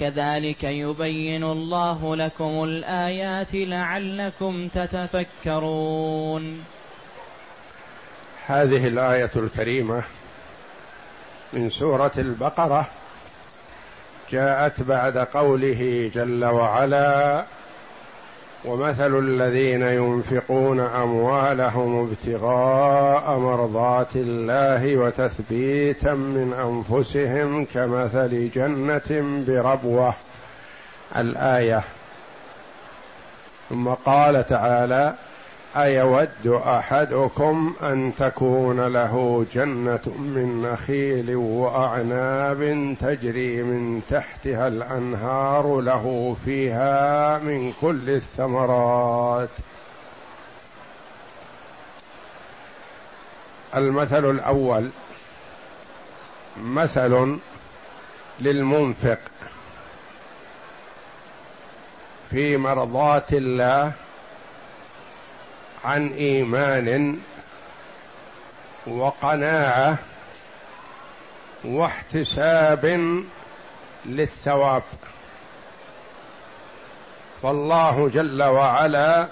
كذلك 0.00 0.64
يبين 0.64 1.44
الله 1.44 2.16
لكم 2.16 2.64
الآيات 2.64 3.54
لعلكم 3.54 4.68
تتفكرون. 4.68 6.64
هذه 8.46 8.88
الآية 8.88 9.30
الكريمة 9.36 10.02
من 11.52 11.70
سورة 11.70 12.12
البقرة 12.18 12.90
جاءت 14.30 14.82
بعد 14.82 15.18
قوله 15.18 16.10
جل 16.14 16.44
وعلا 16.44 17.44
ومثل 18.64 19.18
الذين 19.18 19.82
ينفقون 19.82 20.80
أموالهم 20.80 22.08
ابتغاء 22.08 23.38
مرضات 23.38 24.16
الله 24.16 24.96
وتثبيتا 24.96 26.14
من 26.14 26.52
أنفسهم 26.52 27.64
كمثل 27.64 28.50
جنة 28.54 29.42
بربوة. 29.48 30.14
الآية. 31.16 31.82
ثم 33.68 33.88
قال 33.88 34.46
تعالى 34.46 35.14
أيود 35.76 36.46
أحدكم 36.46 37.74
أن 37.82 38.12
تكون 38.18 38.80
له 38.86 39.46
جنة 39.52 40.00
من 40.18 40.62
نخيل 40.62 41.36
وأعناب 41.36 42.96
تجري 43.00 43.62
من 43.62 44.02
تحتها 44.10 44.68
الأنهار 44.68 45.80
له 45.80 46.36
فيها 46.44 47.38
من 47.38 47.72
كل 47.80 48.10
الثمرات. 48.10 49.48
المثل 53.74 54.30
الأول 54.30 54.90
مثل 56.62 57.38
للمنفق 58.40 59.18
في 62.30 62.56
مرضات 62.56 63.32
الله 63.32 63.92
عن 65.86 66.08
إيمان 66.08 67.18
وقناعة 68.86 69.98
واحتساب 71.64 72.84
للثواب. 74.06 74.82
فالله 77.42 78.08
جل 78.08 78.42
وعلا 78.42 79.28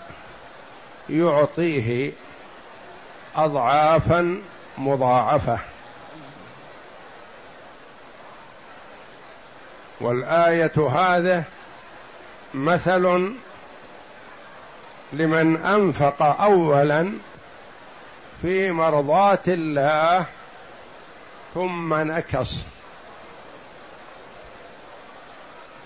يعطيه 1.11 2.13
اضعافا 3.37 4.43
مضاعفة. 4.79 5.59
والآية 10.01 10.89
هذه 10.89 11.45
مثل 12.55 13.35
لمن 15.13 15.57
أنفق 15.57 16.23
اولا 16.23 17.13
في 18.43 18.71
مرضاه 18.71 19.39
الله 19.49 20.27
ثم 21.55 21.95
نكص 21.95 22.65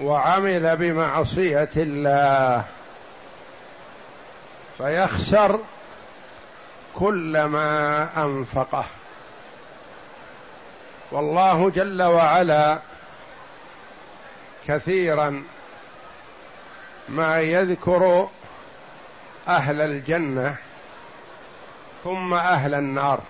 وعمل 0.01 0.77
بمعصية 0.77 1.71
الله 1.77 2.65
فيخسر 4.79 5.61
كل 6.95 7.45
ما 7.45 8.09
أنفقه. 8.17 8.85
والله 11.13 11.71
جل 11.71 12.03
وعلا 12.03 12.79
كثيرا 14.67 15.43
ما 17.09 17.41
يذكر 17.41 18.29
أهل 19.49 19.81
الجنة 19.81 20.57
ثم 22.05 22.35
أهل 22.35 22.75
النار 22.75 23.21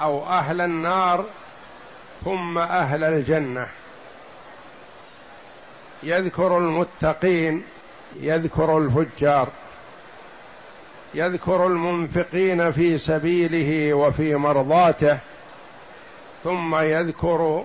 أو 0.00 0.26
أهل 0.26 0.60
النار 0.60 1.24
ثم 2.24 2.58
أهل 2.58 3.04
الجنة. 3.04 3.66
يذكر 6.02 6.58
المتقين 6.58 7.62
يذكر 8.16 8.78
الفجار 8.78 9.48
يذكر 11.14 11.66
المنفقين 11.66 12.70
في 12.70 12.98
سبيله 12.98 13.94
وفي 13.94 14.34
مرضاته 14.34 15.18
ثم 16.44 16.76
يذكر 16.76 17.64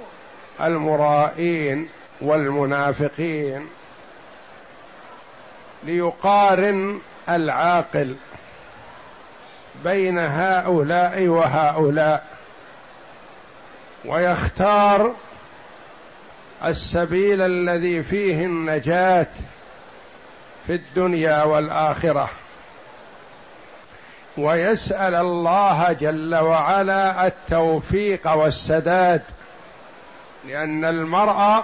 المرائين 0.61 1.89
والمنافقين. 2.21 3.67
ليقارن 5.85 6.99
العاقل 7.29 8.15
بين 9.83 10.19
هؤلاء 10.19 11.27
وهؤلاء 11.27 12.25
ويختار 14.05 15.13
السبيل 16.65 17.41
الذي 17.41 18.03
فيه 18.03 18.45
النجاة 18.45 19.27
في 20.67 20.73
الدنيا 20.73 21.43
والآخرة. 21.43 22.29
ويسأل 24.37 25.15
الله 25.15 25.91
جل 25.91 26.35
وعلا 26.35 27.27
التوفيق 27.27 28.31
والسداد 28.31 29.21
لأن 30.47 30.85
المرء 30.85 31.63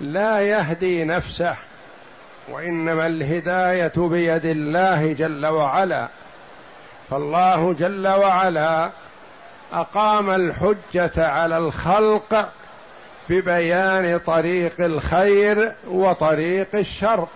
لا 0.00 0.40
يهدي 0.40 1.04
نفسه. 1.04 1.56
وإنما 2.48 3.06
الهداية 3.06 3.92
بيد 3.96 4.44
الله 4.44 5.12
جل 5.12 5.46
وعلا. 5.46 6.08
فالله 7.10 7.72
جل 7.72 8.08
وعلا 8.08 8.90
أقام 9.72 10.30
الحجة 10.30 11.28
على 11.28 11.58
الخلق 11.58 12.48
ببيان 13.28 14.18
طريق 14.18 14.80
الخير 14.80 15.72
وطريق 15.86 16.68
الشر. 16.74 17.26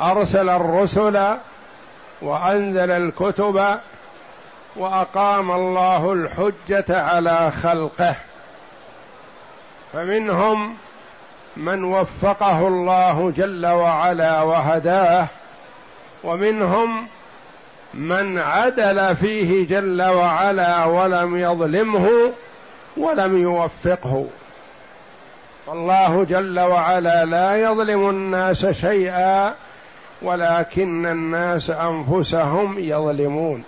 أرسل 0.00 0.48
الرسل 0.48 1.36
وأنزل 2.22 2.90
الكتب 2.90 3.78
وأقام 4.76 5.50
الله 5.50 6.12
الحجة 6.12 7.02
على 7.02 7.50
خلقه. 7.50 8.14
فمنهم 9.92 10.76
من 11.56 11.84
وفقه 11.84 12.68
الله 12.68 13.32
جل 13.36 13.66
وعلا 13.66 14.42
وهداه 14.42 15.26
ومنهم 16.24 17.06
من 17.94 18.38
عدل 18.38 19.16
فيه 19.16 19.66
جل 19.66 20.02
وعلا 20.02 20.84
ولم 20.84 21.36
يظلمه 21.36 22.32
ولم 22.96 23.36
يوفقه. 23.36 24.26
فالله 25.66 26.24
جل 26.24 26.60
وعلا 26.60 27.24
لا 27.24 27.56
يظلم 27.56 28.10
الناس 28.10 28.66
شيئا 28.66 29.54
ولكن 30.22 31.06
الناس 31.06 31.70
أنفسهم 31.70 32.78
يظلمون. 32.78 33.64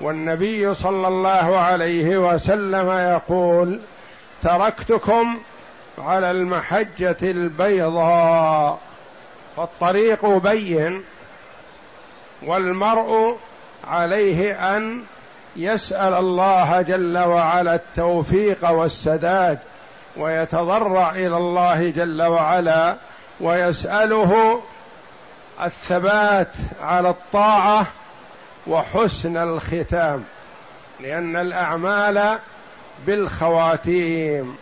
والنبي 0.00 0.74
صلى 0.74 1.08
الله 1.08 1.58
عليه 1.58 2.32
وسلم 2.32 2.90
يقول 2.90 3.80
تركتكم 4.42 5.38
على 5.98 6.30
المحجة 6.30 7.16
البيضاء 7.22 8.78
فالطريق 9.56 10.26
بين 10.26 11.02
والمرء 12.42 13.38
عليه 13.84 14.76
أن 14.76 15.02
يسأل 15.56 16.14
الله 16.14 16.82
جل 16.82 17.18
وعلا 17.18 17.74
التوفيق 17.74 18.70
والسداد 18.70 19.58
ويتضرع 20.16 21.10
إلى 21.10 21.36
الله 21.36 21.90
جل 21.90 22.22
وعلا 22.22 22.96
ويسأله 23.40 24.62
الثبات 25.62 26.52
على 26.82 27.08
الطاعة 27.08 27.86
وحسن 28.66 29.36
الختام 29.36 30.24
لأن 31.00 31.36
الأعمال 31.36 32.38
بالخواتيم. 33.06 34.56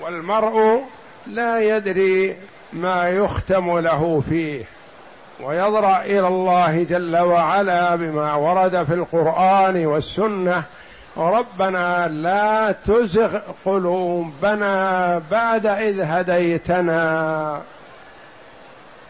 والمرء 0.00 0.82
لا 1.26 1.76
يدري 1.76 2.36
ما 2.72 3.08
يختم 3.08 3.78
له 3.78 4.22
فيه 4.28 4.64
ويضرع 5.40 6.02
إلى 6.02 6.28
الله 6.28 6.82
جل 6.82 7.16
وعلا 7.16 7.96
بما 7.96 8.34
ورد 8.34 8.82
في 8.82 8.94
القرآن 8.94 9.86
والسنة 9.86 10.64
ربنا 11.16 12.08
لا 12.08 12.72
تزغ 12.72 13.38
قلوبنا 13.64 15.22
بعد 15.30 15.66
إذ 15.66 16.00
هديتنا. 16.00 17.60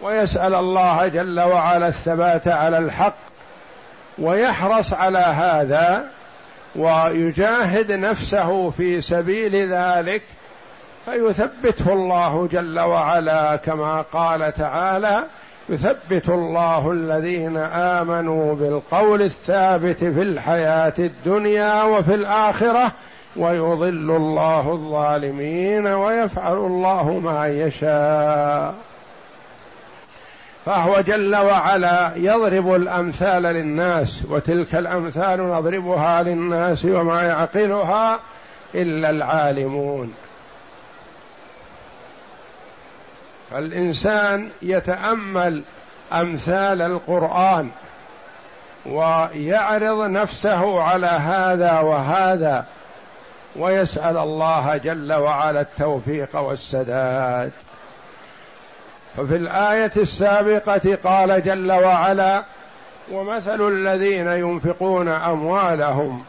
ويسأل 0.03 0.55
الله 0.55 1.09
جل 1.09 1.41
وعلا 1.41 1.89
الثبات 1.89 2.49
على 2.49 2.79
الحق 2.79 3.15
ويحرص 4.19 4.93
على 4.93 5.19
هذا 5.19 6.11
ويجاهد 6.77 7.93
نفسه 7.93 8.71
في 8.71 9.01
سبيل 9.01 9.75
ذلك 9.75 10.23
فيثبته 11.07 11.93
الله 11.93 12.49
جل 12.53 12.81
وعلا 12.81 13.57
كما 13.57 14.01
قال 14.03 14.53
تعالى 14.53 15.25
يثبت 15.69 16.29
الله 16.29 16.93
الذين 16.93 17.57
آمنوا 17.57 18.55
بالقول 18.55 19.23
الثابت 19.23 20.05
في 20.05 20.23
الحياة 20.23 20.93
الدنيا 20.99 21.83
وفي 21.83 22.15
الآخرة 22.15 22.93
ويضل 23.37 24.17
الله 24.17 24.73
الظالمين 24.73 25.87
ويفعل 25.87 26.57
الله 26.57 27.21
ما 27.25 27.47
يشاء. 27.47 28.75
فهو 30.67 31.01
جل 31.01 31.37
وعلا 31.37 32.13
يضرب 32.17 32.75
الأمثال 32.75 33.43
للناس 33.43 34.23
وتلك 34.31 34.75
الأمثال 34.75 35.49
نضربها 35.49 36.23
للناس 36.23 36.85
وما 36.85 37.23
يعقلها 37.23 38.21
إلا 38.75 39.11
العالمون. 39.11 40.15
فالانسان 43.53 44.49
يتأمل 44.63 45.63
أمثال 46.13 46.83
القرآن 46.83 47.71
ويعرض 48.87 50.11
نفسه 50.11 50.83
على 50.83 51.07
هذا 51.07 51.81
وهذا 51.81 52.65
ويسأل 53.57 54.17
الله 54.19 54.77
جل 54.77 55.13
وعلا 55.13 55.61
التوفيق 55.61 56.37
والسداد. 56.37 57.53
ففي 59.17 59.37
الآية 59.37 59.93
السابقة 59.97 60.99
قال 61.05 61.43
جل 61.43 61.73
وعلا 61.73 62.45
ومثل 63.13 63.69
الذين 63.69 64.27
ينفقون 64.27 65.09
أموالهم 65.09 66.25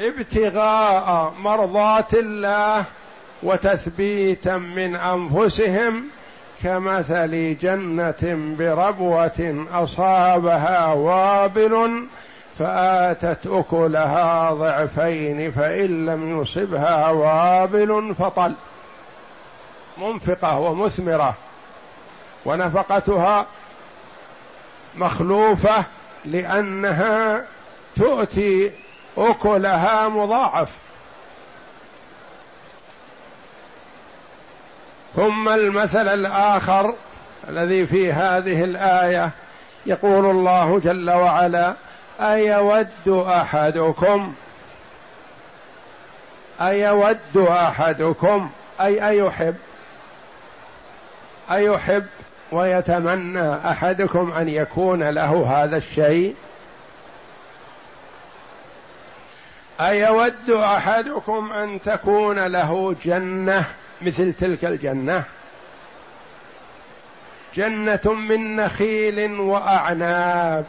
ابتغاء 0.00 1.32
مرضات 1.38 2.14
الله 2.14 2.84
وتثبيتا 3.42 4.56
من 4.56 4.96
أنفسهم 4.96 6.04
كمثل 6.64 7.56
جنة 7.60 8.54
بربوة 8.58 9.66
أصابها 9.72 10.86
وابل 10.86 12.04
فآتت 12.58 13.46
أكلها 13.46 14.52
ضعفين 14.52 15.50
فإن 15.50 16.06
لم 16.06 16.40
يصبها 16.40 17.10
وابل 17.10 18.14
فطل. 18.14 18.54
منفقة 19.98 20.58
ومثمرة. 20.58 21.34
ونفقتها 22.44 23.46
مخلوفة 24.96 25.84
لأنها 26.24 27.44
تؤتي 27.96 28.70
أكلها 29.18 30.08
مضاعف. 30.08 30.89
ثم 35.16 35.48
المثل 35.48 36.08
الآخر 36.08 36.94
الذي 37.48 37.86
في 37.86 38.12
هذه 38.12 38.64
الآية 38.64 39.30
يقول 39.86 40.30
الله 40.30 40.78
جل 40.78 41.10
وعلا 41.10 41.74
أيود 42.20 43.08
أحدكم؟ 43.08 44.34
أيود 46.60 47.36
أحدكم؟ 47.36 48.50
أي 48.80 49.08
أيحب؟ 49.08 49.56
أيحب 51.50 52.06
ويتمنى 52.52 53.54
أحدكم 53.70 54.32
أن 54.32 54.48
يكون 54.48 55.02
له 55.02 55.62
هذا 55.64 55.76
الشيء؟ 55.76 56.34
أيود 59.80 60.50
أحدكم 60.50 61.52
أن 61.52 61.82
تكون 61.82 62.46
له 62.46 62.96
جنة؟ 63.04 63.64
مثل 64.02 64.32
تلك 64.32 64.64
الجنة. 64.64 65.24
جنة 67.54 68.00
من 68.06 68.56
نخيل 68.56 69.40
وأعناب 69.40 70.64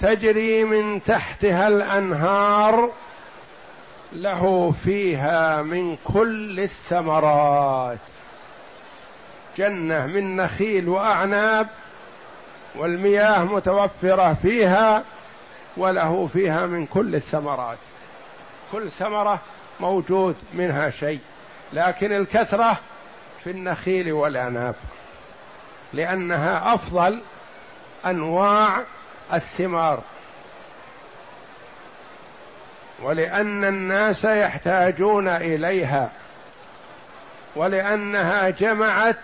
تجري 0.00 0.64
من 0.64 1.02
تحتها 1.02 1.68
الأنهار 1.68 2.90
له 4.12 4.74
فيها 4.84 5.62
من 5.62 5.96
كل 6.04 6.60
الثمرات. 6.60 7.98
جنة 9.58 10.06
من 10.06 10.36
نخيل 10.36 10.88
وأعناب 10.88 11.68
والمياه 12.74 13.44
متوفرة 13.44 14.32
فيها 14.32 15.02
وله 15.76 16.26
فيها 16.32 16.66
من 16.66 16.86
كل 16.86 17.14
الثمرات. 17.14 17.78
كل 18.72 18.90
ثمرة 18.90 19.40
موجود 19.80 20.36
منها 20.54 20.90
شيء. 20.90 21.20
لكن 21.72 22.12
الكثرة 22.12 22.80
في 23.44 23.50
النخيل 23.50 24.12
والأعناب 24.12 24.74
لأنها 25.92 26.74
أفضل 26.74 27.22
أنواع 28.06 28.82
الثمار. 29.32 30.02
ولأن 33.02 33.64
الناس 33.64 34.24
يحتاجون 34.24 35.28
إليها 35.28 36.10
ولأنها 37.56 38.50
جمعت 38.50 39.18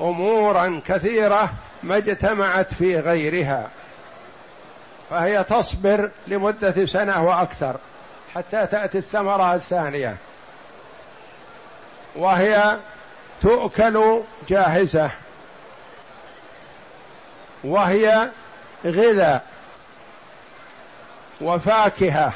أمورا 0.00 0.80
كثيرة 0.86 1.50
ما 1.82 1.96
اجتمعت 1.96 2.74
في 2.74 2.98
غيرها 2.98 3.68
فهي 5.10 5.44
تصبر 5.44 6.10
لمدة 6.26 6.86
سنة 6.86 7.24
وأكثر 7.24 7.76
حتى 8.34 8.66
تأتي 8.66 8.98
الثمرة 8.98 9.54
الثانية. 9.54 10.16
وهي 12.16 12.78
تؤكل 13.42 14.22
جاهزة. 14.48 15.10
وهي 17.64 18.30
غذاء 18.84 19.46
وفاكهة 21.40 22.32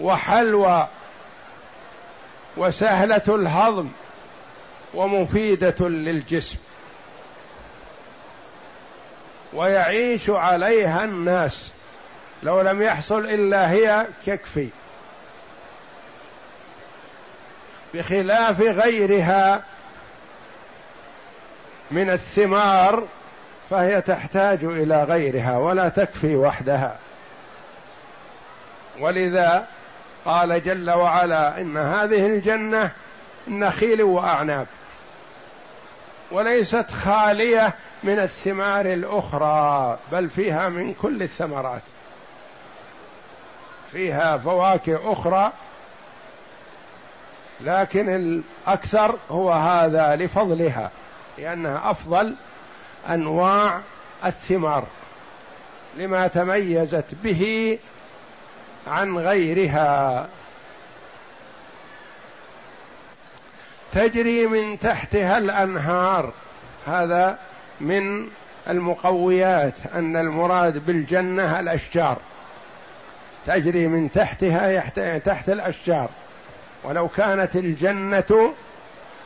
وحلوى 0.00 0.88
وسهلة 2.56 3.22
الهضم 3.28 3.88
ومفيدة 4.94 5.88
للجسم. 5.88 6.56
ويعيش 9.52 10.30
عليها 10.30 11.04
الناس. 11.04 11.72
لو 12.42 12.60
لم 12.60 12.82
يحصل 12.82 13.24
إلا 13.26 13.70
هي 13.70 14.06
يكفي 14.26 14.68
بخلاف 17.96 18.60
غيرها 18.60 19.62
من 21.90 22.10
الثمار 22.10 23.04
فهي 23.70 24.00
تحتاج 24.00 24.64
إلى 24.64 25.04
غيرها 25.04 25.58
ولا 25.58 25.88
تكفي 25.88 26.36
وحدها. 26.36 26.96
ولذا 29.00 29.66
قال 30.24 30.62
جل 30.62 30.90
وعلا 30.90 31.60
إن 31.60 31.76
هذه 31.76 32.26
الجنة 32.26 32.90
نخيل 33.48 34.02
وأعناب 34.02 34.66
وليست 36.30 36.90
خالية 36.90 37.74
من 38.02 38.18
الثمار 38.18 38.86
الأخرى 38.86 39.98
بل 40.12 40.28
فيها 40.28 40.68
من 40.68 40.94
كل 40.94 41.22
الثمرات. 41.22 41.82
فيها 43.92 44.36
فواكه 44.36 45.12
أخرى 45.12 45.52
لكن 47.60 48.08
الأكثر 48.08 49.18
هو 49.30 49.52
هذا 49.52 50.16
لفضلها 50.16 50.90
لأنها 51.38 51.90
أفضل 51.90 52.34
أنواع 53.08 53.80
الثمار 54.24 54.86
لما 55.96 56.26
تميزت 56.26 57.14
به 57.24 57.78
عن 58.86 59.18
غيرها. 59.18 60.28
تجري 63.92 64.46
من 64.46 64.78
تحتها 64.78 65.38
الأنهار 65.38 66.32
هذا 66.86 67.38
من 67.80 68.28
المقويات 68.68 69.74
أن 69.94 70.16
المراد 70.16 70.86
بالجنة 70.86 71.60
الأشجار. 71.60 72.18
تجري 73.46 73.86
من 73.86 74.12
تحتها 74.12 75.18
تحت 75.18 75.48
الأشجار. 75.48 76.08
ولو 76.86 77.08
كانت 77.08 77.56
الجنة 77.56 78.54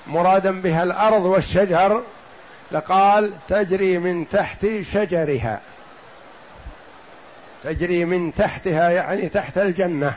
مرادا 0.06 0.60
بها 0.60 0.82
الأرض 0.82 1.22
والشجر 1.22 2.02
لقال 2.72 3.32
تجري 3.48 3.98
من 3.98 4.28
تحت 4.28 4.66
شجرها. 4.92 5.60
تجري 7.64 8.04
من 8.04 8.34
تحتها 8.34 8.90
يعني 8.90 9.28
تحت 9.28 9.58
الجنة. 9.58 10.14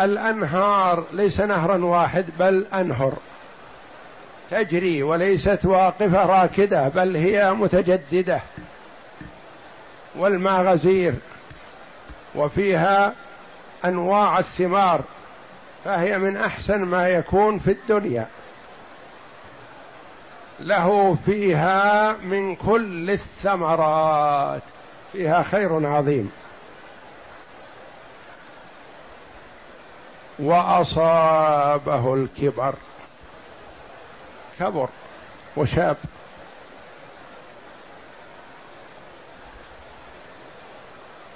الأنهار 0.00 1.04
ليس 1.12 1.40
نهرا 1.40 1.84
واحد 1.84 2.26
بل 2.38 2.66
أنهر. 2.74 3.12
تجري 4.50 5.02
وليست 5.02 5.60
واقفة 5.64 6.26
راكدة 6.26 6.88
بل 6.88 7.16
هي 7.16 7.52
متجددة. 7.52 8.40
والماء 10.16 10.62
غزير 10.62 11.14
وفيها 12.34 13.14
أنواع 13.84 14.38
الثمار. 14.38 15.00
فهي 15.84 16.18
من 16.18 16.36
أحسن 16.36 16.78
ما 16.78 17.08
يكون 17.08 17.58
في 17.58 17.70
الدنيا. 17.70 18.26
له 20.60 21.18
فيها 21.26 22.12
من 22.12 22.56
كل 22.56 23.10
الثمرات. 23.10 24.62
فيها 25.12 25.42
خير 25.42 25.86
عظيم. 25.86 26.32
وأصابه 30.38 32.14
الكبر. 32.14 32.74
كبر 34.58 34.88
وشاب. 35.56 35.96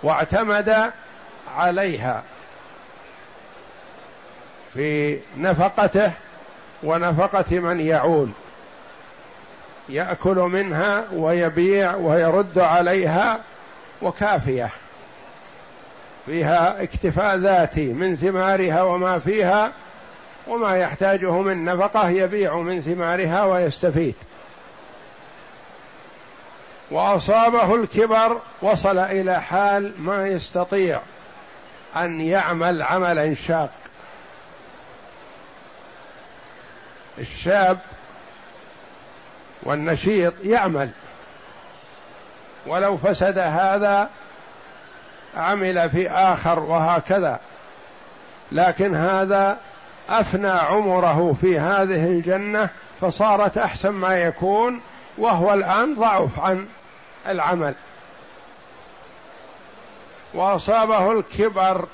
واعتمد 0.03 0.93
عليها. 1.57 2.23
في 4.75 5.19
نفقته 5.37 6.12
ونفقة 6.83 7.59
من 7.59 7.81
يعول. 7.81 8.29
يأكل 9.88 10.37
منها 10.37 11.05
ويبيع 11.12 11.95
ويرد 11.95 12.59
عليها 12.59 13.41
وكافية. 14.02 14.71
فيها 16.26 16.83
اكتفاء 16.83 17.37
ذاتي 17.37 17.93
من 17.93 18.17
ثمارها 18.17 18.83
وما 18.83 19.19
فيها 19.19 19.73
وما 20.49 20.76
يحتاجه 20.76 21.41
من 21.41 21.64
نفقة 21.64 22.09
يبيع 22.09 22.57
من 22.57 22.81
ثمارها 22.81 23.45
ويستفيد. 23.45 24.14
وأصابه 26.91 27.75
الكبر 27.75 28.41
وصل 28.62 28.99
إلى 28.99 29.43
حال 29.43 29.93
ما 29.99 30.26
يستطيع 30.29 31.00
أن 31.97 32.21
يعمل 32.21 32.83
عملا 32.83 33.35
شاق. 33.35 33.71
الشاب 37.19 37.78
والنشيط 39.62 40.45
يعمل. 40.45 40.90
ولو 42.66 42.97
فسد 42.97 43.38
هذا 43.38 44.11
عمل 45.37 45.90
في 45.90 46.11
آخر 46.11 46.59
وهكذا. 46.59 47.40
لكن 48.52 48.95
هذا 48.95 49.59
أفنى 50.09 50.50
عمره 50.50 51.37
في 51.40 51.59
هذه 51.59 52.04
الجنة 52.04 52.69
فصارت 53.00 53.59
أحسن 53.59 53.90
ما 53.90 54.19
يكون 54.19 54.81
وهو 55.19 55.54
الآن 55.54 55.95
ضعف 55.95 56.40
عن 56.40 56.69
العمل. 57.28 57.75
وأصابه 60.35 61.12
الكبر 61.12 61.88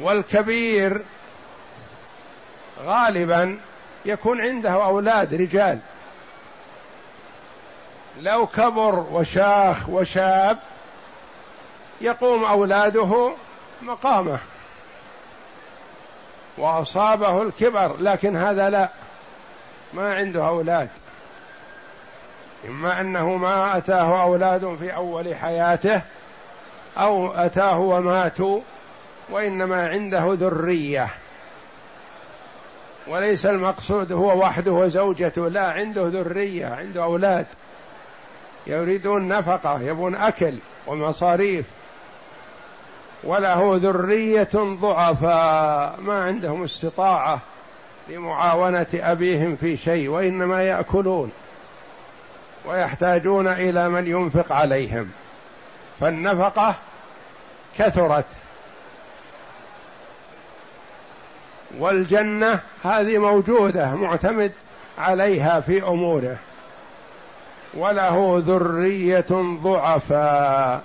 والكبير 0.00 1.02
غالبا 2.84 3.58
يكون 4.04 4.40
عنده 4.40 4.70
أولاد 4.70 5.34
رجال. 5.34 5.78
لو 8.20 8.46
كبر 8.46 9.06
وشاخ 9.12 9.88
وشاب 9.88 10.58
يقوم 12.00 12.44
أولاده 12.44 13.32
مقامه. 13.82 14.38
وأصابه 16.58 17.42
الكبر 17.42 17.96
لكن 18.00 18.36
هذا 18.36 18.70
لا 18.70 18.88
ما 19.94 20.14
عنده 20.14 20.46
أولاد. 20.48 20.88
إما 22.68 23.00
أنه 23.00 23.36
ما 23.36 23.76
أتاه 23.76 24.22
أولاد 24.22 24.74
في 24.74 24.94
أول 24.94 25.36
حياته 25.36 26.02
أو 26.98 27.32
أتاه 27.32 27.78
وماتوا 27.78 28.60
وإنما 29.30 29.88
عنده 29.88 30.24
ذرية. 30.32 31.08
وليس 33.08 33.46
المقصود 33.46 34.12
هو 34.12 34.38
وحده 34.38 34.72
وزوجته 34.72 35.48
لا 35.48 35.70
عنده 35.70 36.08
ذرية 36.08 36.66
عنده 36.66 37.02
أولاد. 37.04 37.46
يريدون 38.66 39.28
نفقة 39.28 39.80
يبون 39.80 40.14
أكل 40.14 40.54
ومصاريف. 40.86 41.66
وله 43.24 43.76
ذرية 43.82 44.48
ضعفاء 44.54 46.00
ما 46.00 46.24
عندهم 46.24 46.62
استطاعة 46.62 47.40
لمعاونة 48.08 48.86
أبيهم 48.94 49.56
في 49.56 49.76
شيء 49.76 50.08
وإنما 50.08 50.62
يأكلون 50.62 51.32
ويحتاجون 52.66 53.48
إلى 53.48 53.88
من 53.88 54.06
ينفق 54.06 54.52
عليهم. 54.52 55.10
فالنفقة 56.00 56.74
كثرت. 57.78 58.26
والجنة 61.78 62.60
هذه 62.84 63.18
موجودة 63.18 63.94
معتمد 63.94 64.52
عليها 64.98 65.60
في 65.60 65.82
أموره. 65.82 66.36
وله 67.74 68.42
ذرية 68.46 69.56
ضعفاء. 69.62 70.82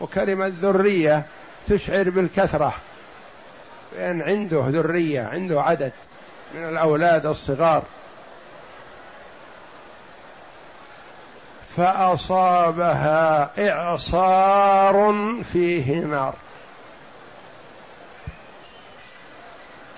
وكلمة 0.00 0.52
ذرية 0.62 1.26
تشعر 1.66 2.10
بالكثرة 2.10 2.74
لأن 3.96 4.22
عنده 4.22 4.64
ذرية 4.68 5.22
عنده 5.22 5.62
عدد 5.62 5.92
من 6.54 6.68
الأولاد 6.68 7.26
الصغار. 7.26 7.82
فأصابها 11.76 13.50
إعصار 13.70 15.14
فيه 15.52 16.00
نار. 16.00 16.34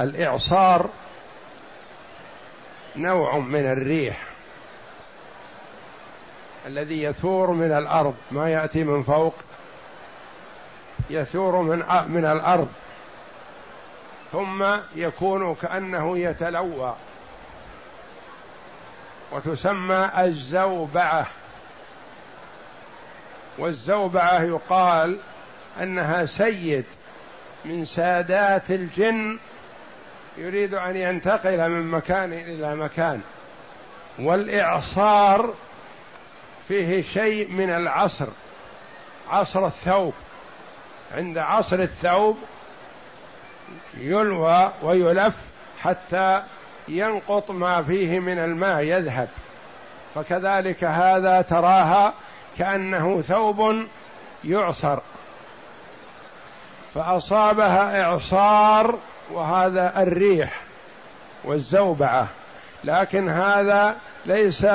الإعصار 0.00 0.90
نوع 2.96 3.38
من 3.38 3.66
الريح 3.66 4.22
الذي 6.66 7.02
يثور 7.02 7.50
من 7.50 7.72
الأرض 7.72 8.14
ما 8.30 8.50
يأتي 8.50 8.84
من 8.84 9.02
فوق 9.02 9.34
يثور 11.10 11.62
من 11.62 11.78
من 12.08 12.24
الأرض. 12.24 12.68
ثم 14.32 14.76
يكون 14.94 15.54
كأنه 15.54 16.18
يتلوى. 16.18 16.96
وتسمى 19.32 20.10
الزوبعة. 20.18 21.26
والزوبعة 23.58 24.42
يقال 24.42 25.20
أنها 25.80 26.24
سيد 26.24 26.84
من 27.64 27.84
سادات 27.84 28.70
الجن 28.70 29.38
يريد 30.36 30.74
أن 30.74 30.96
ينتقل 30.96 31.70
من 31.70 31.90
مكان 31.90 32.32
إلى 32.32 32.76
مكان. 32.76 33.20
والإعصار 34.18 35.54
فيه 36.68 37.02
شيء 37.02 37.50
من 37.50 37.70
العصر 37.70 38.26
عصر 39.30 39.66
الثوب. 39.66 40.14
عند 41.14 41.38
عصر 41.38 41.78
الثوب 41.78 42.38
يلوى 43.96 44.72
ويلف 44.82 45.36
حتى 45.80 46.42
ينقط 46.88 47.50
ما 47.50 47.82
فيه 47.82 48.20
من 48.20 48.38
الماء 48.38 48.80
يذهب. 48.80 49.28
فكذلك 50.14 50.84
هذا 50.84 51.42
تراها 51.42 52.14
كأنه 52.58 53.20
ثوب 53.20 53.86
يعصر. 54.44 54.98
فأصابها 56.94 58.02
إعصار 58.02 58.98
وهذا 59.30 60.02
الريح 60.02 60.60
والزوبعة 61.44 62.28
لكن 62.84 63.28
هذا 63.28 63.96
ليس 64.26 64.66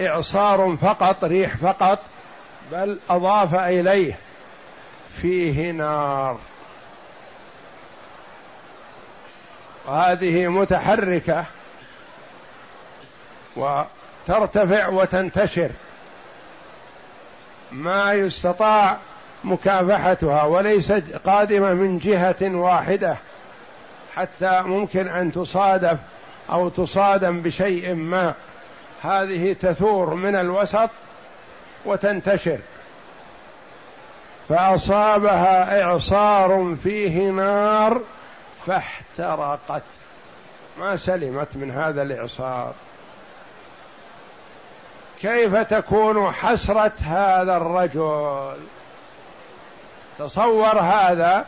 إعصار 0.00 0.76
فقط 0.76 1.24
ريح 1.24 1.56
فقط 1.56 1.98
بل 2.72 2.98
أضاف 3.10 3.54
إليه 3.54 4.18
فيه 5.14 5.70
نار. 5.70 6.38
وهذه 9.86 10.48
متحركة 10.48 11.44
وترتفع 13.56 14.88
وتنتشر. 14.88 15.70
ما 17.72 18.12
يستطاع 18.12 18.98
مكافحتها 19.46 20.42
وليست 20.42 21.20
قادمة 21.26 21.74
من 21.74 21.98
جهة 21.98 22.36
واحدة. 22.42 23.16
حتى 24.14 24.62
ممكن 24.62 25.08
أن 25.08 25.32
تصادف 25.32 25.98
أو 26.50 26.68
تصادم 26.68 27.40
بشيء 27.40 27.94
ما. 27.94 28.34
هذه 29.02 29.52
تثور 29.52 30.14
من 30.14 30.36
الوسط 30.36 30.90
وتنتشر. 31.84 32.58
فأصابها 34.48 35.82
إعصار 35.82 36.76
فيه 36.82 37.30
نار 37.30 38.00
فاحترقت. 38.66 39.82
ما 40.78 40.96
سلمت 40.96 41.56
من 41.56 41.70
هذا 41.70 42.02
الإعصار. 42.02 42.72
كيف 45.20 45.56
تكون 45.56 46.32
حسرة 46.32 46.92
هذا 47.00 47.56
الرجل؟ 47.56 48.75
تصور 50.18 50.80
هذا 50.80 51.46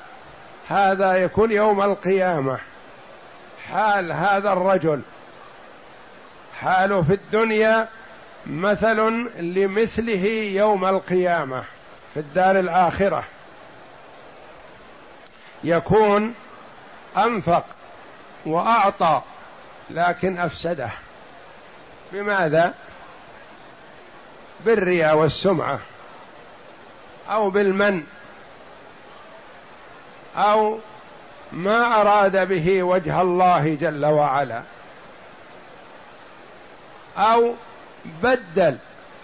هذا 0.69 1.15
يكون 1.15 1.53
يوم 1.53 1.83
القيامة. 1.83 2.59
حال 3.69 4.13
هذا 4.13 4.53
الرجل. 4.53 5.03
حاله 6.61 7.03
في 7.03 7.15
الدنيا 7.15 7.89
مثل 8.47 8.97
لمثله 9.41 10.27
يوم 10.55 10.85
القيامة 10.85 11.65
في 12.15 12.21
الدار 12.21 12.59
الآخرة. 12.59 13.25
يكون 15.65 16.35
أنفق 17.17 17.65
وأعطى 18.47 19.23
لكن 19.91 20.39
أفسده. 20.39 20.91
بماذا؟ 22.13 22.75
بالرياء 24.65 25.17
والسمعة 25.17 25.79
أو 27.31 27.51
بالمن 27.51 28.03
أو 30.39 30.79
ما 31.53 32.01
أراد 32.01 32.49
به 32.49 32.83
وجه 32.83 33.23
الله 33.23 33.75
جل 33.75 34.07
وعلا. 34.07 34.63
أو 37.19 37.55
بدل 38.23 38.79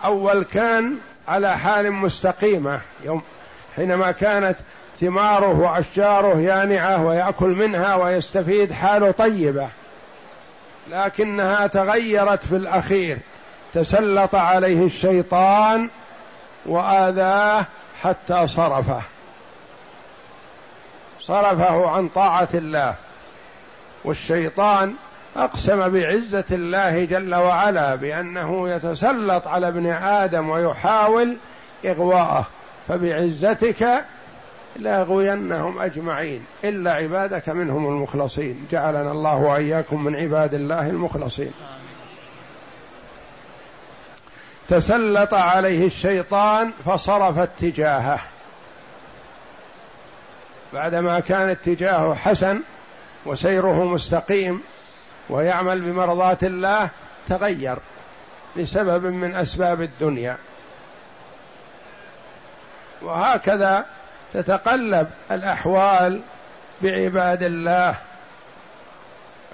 أول 0.05 0.45
كان 0.45 0.97
على 1.29 1.59
حال 1.59 1.93
مستقيمة 1.93 2.81
يوم 3.05 3.23
حينما 3.77 4.13
كانت 4.13 4.57
ثماره 5.01 5.61
وأشجاره 5.61 6.39
يانعه 6.39 7.05
ويأكل 7.05 7.49
منها 7.49 7.95
ويستفيد 7.95 8.73
حاله 8.73 9.11
طيبة. 9.11 9.69
لكنها 10.91 11.67
تغيرت 11.67 12.45
في 12.45 12.57
الأخير 12.57 13.19
تسلط 13.73 14.35
عليه 14.35 14.85
الشيطان 14.87 15.91
وآذاه 16.67 17.67
حتى 18.03 18.47
صرفه. 18.47 19.01
صرفه 21.27 21.91
عن 21.91 22.09
طاعة 22.09 22.49
الله. 22.55 22.95
والشيطان 24.05 24.95
أقسم 25.37 25.89
بعزة 25.89 26.45
الله 26.51 27.05
جل 27.05 27.35
وعلا 27.35 27.95
بأنه 27.95 28.69
يتسلط 28.69 29.47
على 29.47 29.69
ابن 29.69 29.87
آدم 29.91 30.49
ويحاول 30.49 31.37
إغواءه 31.85 32.47
فبعزتك 32.89 34.05
لأغوينهم 34.77 35.83
أجمعين. 35.83 36.45
إلا 36.65 36.93
عبادك 36.93 37.49
منهم 37.49 37.87
المخلصين. 37.87 38.67
جعلنا 38.71 39.13
الله 39.13 39.37
وإياكم 39.37 40.05
من 40.05 40.17
عباد 40.17 40.55
الله 40.55 40.91
المخلصين. 40.91 41.53
تسلط 44.69 45.35
عليه 45.35 45.87
الشيطان 45.87 46.71
فصرف 46.85 47.39
اتجاهه. 47.39 48.19
بعدما 50.75 51.21
كان 51.21 51.49
اتجاهه 51.49 52.15
حسن 52.15 52.61
وسيره 53.27 53.85
مستقيم 53.85 54.63
ويعمل 55.31 55.81
بمرضاه 55.81 56.39
الله 56.43 56.91
تغير 57.29 57.79
لسبب 58.57 59.07
من 59.07 59.35
أسباب 59.35 59.83
الدنيا. 59.83 60.37
وهكذا 63.03 63.85
تتقلب 64.33 65.09
الأحوال 65.31 66.21
بعباد 66.83 67.43
الله. 67.43 67.95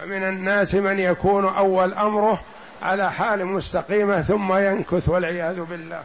فمن 0.01 0.25
الناس 0.25 0.75
من 0.75 0.99
يكون 0.99 1.57
أول 1.57 1.95
أمره 1.95 2.41
على 2.83 3.13
حال 3.13 3.47
مستقيمة 3.47 4.21
ثم 4.21 4.55
ينكث 4.55 5.09
والعياذ 5.09 5.61
بالله. 5.61 6.03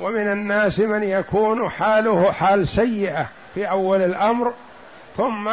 ومن 0.00 0.32
الناس 0.32 0.80
من 0.80 1.02
يكون 1.02 1.70
حاله 1.70 2.32
حال 2.32 2.68
سيئة. 2.68 3.28
في 3.56 3.70
أول 3.70 4.02
الأمر 4.02 4.52
ثم 5.16 5.50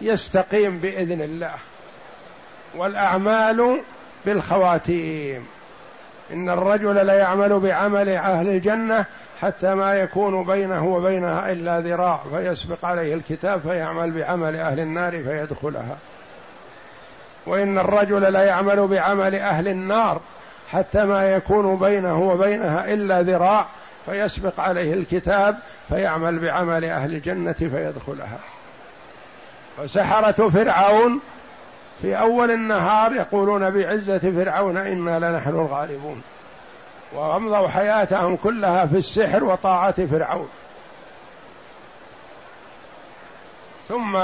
يستقيم 0.00 0.78
بإذن 0.78 1.22
الله. 1.22 1.54
والأعمال 2.76 3.80
بالخواتيم. 4.26 5.46
إن 6.32 6.48
الرجل 6.48 7.06
ليعمل 7.06 7.60
بعمل 7.60 8.08
أهل 8.08 8.48
الجنة 8.48 9.04
حتى 9.40 9.74
ما 9.74 9.94
يكون 9.94 10.44
بينه 10.44 10.86
وبينها 10.86 11.52
إلا 11.52 11.80
ذراع 11.80 12.20
فيسبق 12.34 12.84
عليه 12.84 13.14
الكتاب 13.14 13.60
فيعمل 13.60 14.10
بعمل 14.10 14.56
أهل 14.56 14.80
النار 14.80 15.22
فيدخلها. 15.22 15.96
وإن 17.46 17.78
الرجل 17.78 18.32
ليعمل 18.32 18.86
بعمل 18.86 19.34
أهل 19.34 19.68
النار 19.68 20.20
حتى 20.70 21.04
ما 21.04 21.32
يكون 21.32 21.76
بينه 21.76 22.20
وبينها 22.20 22.92
إلا 22.92 23.22
ذراع 23.22 23.66
فيسبق 24.06 24.60
عليه 24.60 24.92
الكتاب 24.92 25.58
فيعمل 25.88 26.38
بعمل 26.38 26.84
أهل 26.84 27.14
الجنة 27.14 27.52
فيدخلها. 27.52 28.38
وسحرة 29.78 30.48
فرعون 30.48 31.20
في 32.02 32.18
أول 32.18 32.50
النهار 32.50 33.12
يقولون 33.12 33.70
بعزة 33.70 34.18
فرعون 34.18 34.76
إنا 34.76 35.18
لنحن 35.18 35.50
الغالبون. 35.50 36.22
وأمضوا 37.12 37.68
حياتهم 37.68 38.36
كلها 38.36 38.86
في 38.86 38.96
السحر 38.96 39.44
وطاعة 39.44 40.06
فرعون. 40.06 40.48
ثم 43.88 44.18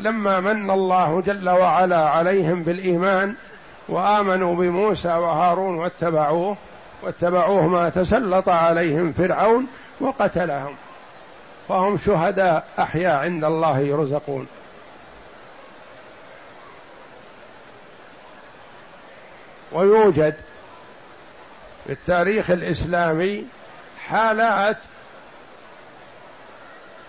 لما 0.00 0.40
من 0.40 0.70
الله 0.70 1.20
جل 1.20 1.48
وعلا 1.48 2.08
عليهم 2.08 2.62
بالإيمان 2.62 3.34
وآمنوا 3.88 4.56
بموسى 4.56 5.08
وهارون 5.08 5.78
واتبعوه 5.78 6.56
واتبعوه 7.02 7.66
ما 7.66 7.88
تسلط 7.88 8.48
عليهم 8.48 9.12
فرعون 9.12 9.66
وقتلهم. 10.00 10.74
فهم 11.68 11.98
شهداء 11.98 12.64
أحياء 12.78 13.16
عند 13.16 13.44
الله 13.44 13.78
يرزقون. 13.78 14.46
ويوجد 19.72 20.34
في 21.86 21.92
التاريخ 21.92 22.50
الإسلامي 22.50 23.44
حالات 24.06 24.76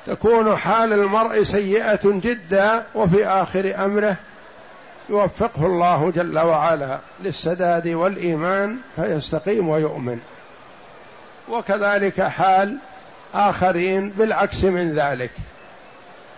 تكون 0.07 0.57
حال 0.57 0.93
المرء 0.93 1.43
سيئة 1.43 1.99
جدا 2.03 2.85
وفي 2.95 3.27
آخر 3.27 3.85
أمره 3.85 4.17
يوفقه 5.09 5.65
الله 5.65 6.11
جل 6.11 6.39
وعلا 6.39 6.99
للسداد 7.23 7.87
والإيمان 7.87 8.77
فيستقيم 8.95 9.69
ويؤمن. 9.69 10.19
وكذلك 11.49 12.21
حال 12.21 12.77
آخرين 13.33 14.09
بالعكس 14.09 14.63
من 14.63 14.91
ذلك. 14.91 15.31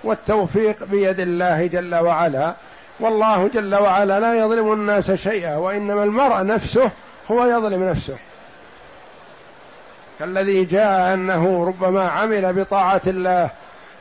والتوفيق 0.04 0.84
بيد 0.84 1.20
الله 1.20 1.68
جل 1.68 1.96
وعلا. 1.96 2.54
والله 3.00 3.48
جل 3.48 3.76
وعلا 3.76 4.20
لا 4.20 4.34
يظلم 4.34 4.74
الناس 4.74 5.12
شيئا 5.12 5.56
وإنما 5.56 6.04
المرء 6.04 6.44
نفسه 6.44 6.92
هو 7.32 7.46
يظلم 7.46 7.84
نفسه. 7.90 8.18
كالذي 10.20 10.66
جاء 10.66 11.14
أنه 11.14 11.66
ربما 11.66 12.10
عمل 12.10 12.54
بطاعة 12.54 13.02
الله 13.08 13.50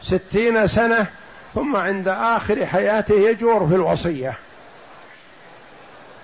ستين 0.02 0.66
سنة 0.66 1.06
ثم 1.54 1.76
عند 1.76 2.08
آخر 2.08 2.66
حياته 2.66 3.14
يجور 3.14 3.66
في 3.66 3.74
الوصية. 3.74 4.34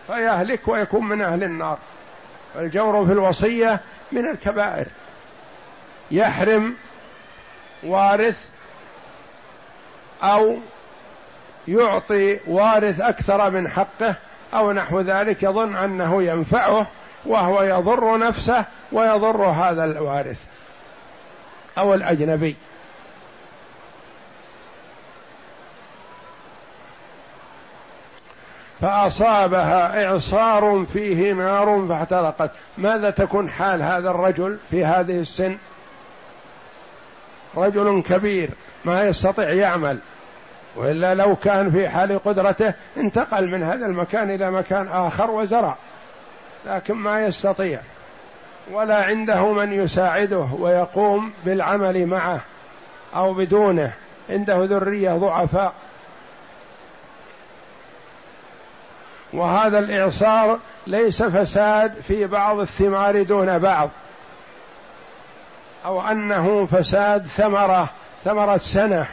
فيهلك 0.09 0.69
ويكون 0.69 1.09
من 1.09 1.23
أهل 1.23 1.45
النار. 1.45 1.79
الجور 2.57 3.07
في 3.07 3.13
الوصية 3.13 3.81
من 4.13 4.31
الكبائر. 4.31 4.87
يحرم 6.11 6.75
وارث 7.83 8.49
أو 10.23 10.57
يعطي 11.69 12.39
وارث 12.47 13.01
أكثر 13.01 13.51
من 13.51 13.69
حقه 13.69 14.15
أو 14.55 14.73
نحو 14.73 15.01
ذلك 15.01 15.43
يظن 15.43 15.77
أنه 15.77 16.23
ينفعه 16.23 16.87
وهو 17.27 17.63
يضر 17.63 18.19
نفسه 18.19 18.65
ويضر 18.93 19.45
هذا 19.45 19.85
الوارث 19.85 20.45
أو 21.79 21.95
الأجنبي. 21.95 22.57
فأصابها 28.81 30.07
إعصار 30.07 30.87
فيه 30.93 31.33
نار 31.33 31.87
فاحترقت 31.89 32.51
ماذا 32.79 33.11
تكون 33.11 33.51
حال 33.51 33.83
هذا 33.83 34.11
الرجل 34.11 34.59
في 34.71 34.85
هذه 34.85 35.21
السن؟ 35.21 35.57
رجل 37.57 38.03
كبير 38.03 38.51
ما 38.85 39.03
يستطيع 39.03 39.51
يعمل 39.51 39.99
وإلا 40.77 41.15
لو 41.15 41.37
كان 41.37 41.71
في 41.71 41.89
حال 41.89 42.19
قدرته 42.19 42.75
انتقل 42.97 43.49
من 43.49 43.63
هذا 43.63 43.87
المكان 43.87 44.31
إلى 44.31 44.51
مكان 44.51 44.89
آخر 44.89 45.31
وزرع 45.31 45.77
لكن 46.67 46.95
ما 46.95 47.21
يستطيع. 47.21 47.81
ولا 48.73 49.05
عنده 49.05 49.53
من 49.53 49.73
يساعده 49.73 50.47
ويقوم 50.59 51.33
بالعمل 51.45 52.07
معه 52.07 52.41
أو 53.15 53.35
بدونه. 53.35 53.93
عنده 54.31 54.65
ذرية 54.65 55.13
ضعفاء. 55.13 55.73
وهذا 59.33 59.79
الإعصار 59.79 60.59
ليس 60.87 61.23
فساد 61.23 61.93
في 61.93 62.27
بعض 62.27 62.59
الثمار 62.61 63.23
دون 63.23 63.59
بعض. 63.59 63.91
أو 65.85 66.09
أنه 66.09 66.67
فساد 66.67 67.27
ثمرة 67.27 67.89
ثمرة 68.25 68.57
سنة. 68.57 69.07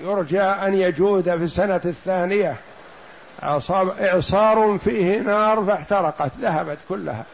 يرجى 0.00 0.42
أن 0.42 0.74
يجود 0.74 1.22
في 1.24 1.44
السنة 1.44 1.80
الثانية. 1.84 2.56
أصاب 3.42 3.88
إعصار 3.88 4.78
فيه 4.78 5.18
نار 5.18 5.64
فاحترقت 5.64 6.32
ذهبت 6.40 6.78
كلها. 6.88 7.24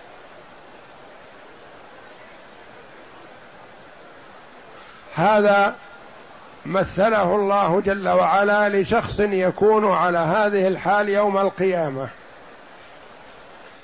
هذا 5.14 5.74
مثله 6.66 7.34
الله 7.34 7.80
جل 7.80 8.08
وعلا 8.08 8.68
لشخص 8.68 9.20
يكون 9.20 9.92
على 9.92 10.18
هذه 10.18 10.68
الحال 10.68 11.08
يوم 11.08 11.38
القيامة. 11.38 12.08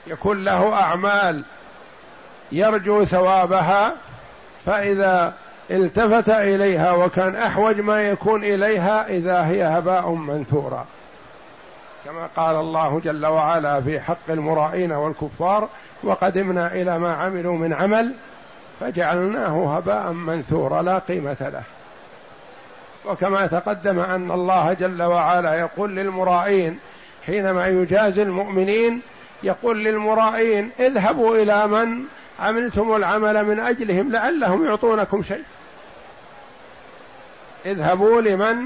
يكون 0.06 0.44
له 0.44 0.74
أعمال 0.74 1.44
يرجو 2.52 3.04
ثوابها 3.04 3.92
فإذا 4.66 5.34
التفت 5.70 6.28
إليها 6.28 6.92
وكان 6.92 7.36
أحوج 7.36 7.80
ما 7.80 8.02
يكون 8.02 8.44
إليها 8.44 9.08
إذا 9.08 9.46
هي 9.46 9.64
هباء 9.64 10.10
منثورا. 10.10 10.86
كما 12.04 12.28
قال 12.36 12.56
الله 12.56 13.00
جل 13.04 13.26
وعلا 13.26 13.80
في 13.80 14.00
حق 14.00 14.30
المرائين 14.30 14.92
والكفار 14.92 15.68
وقدمنا 16.02 16.72
إلى 16.72 16.98
ما 16.98 17.14
عملوا 17.14 17.56
من 17.58 17.72
عمل 17.72 18.14
فجعلناه 18.80 19.76
هباء 19.76 20.12
منثورا 20.12 20.82
لا 20.82 20.98
قيمة 20.98 21.36
له. 21.40 21.62
وكما 23.06 23.46
تقدم 23.46 23.98
أن 23.98 24.30
الله 24.30 24.72
جل 24.72 25.02
وعلا 25.02 25.54
يقول 25.54 25.96
للمرائين 25.96 26.78
حينما 27.26 27.66
يجازي 27.68 28.22
المؤمنين 28.22 29.02
يقول 29.42 29.84
للمرائين 29.84 30.70
اذهبوا 30.80 31.36
إلى 31.36 31.66
من 31.66 32.04
عملتم 32.40 32.96
العمل 32.96 33.44
من 33.44 33.60
أجلهم 33.60 34.12
لعلهم 34.12 34.64
يعطونكم 34.64 35.22
شيء. 35.22 35.42
اذهبوا 37.66 38.20
لمن 38.20 38.56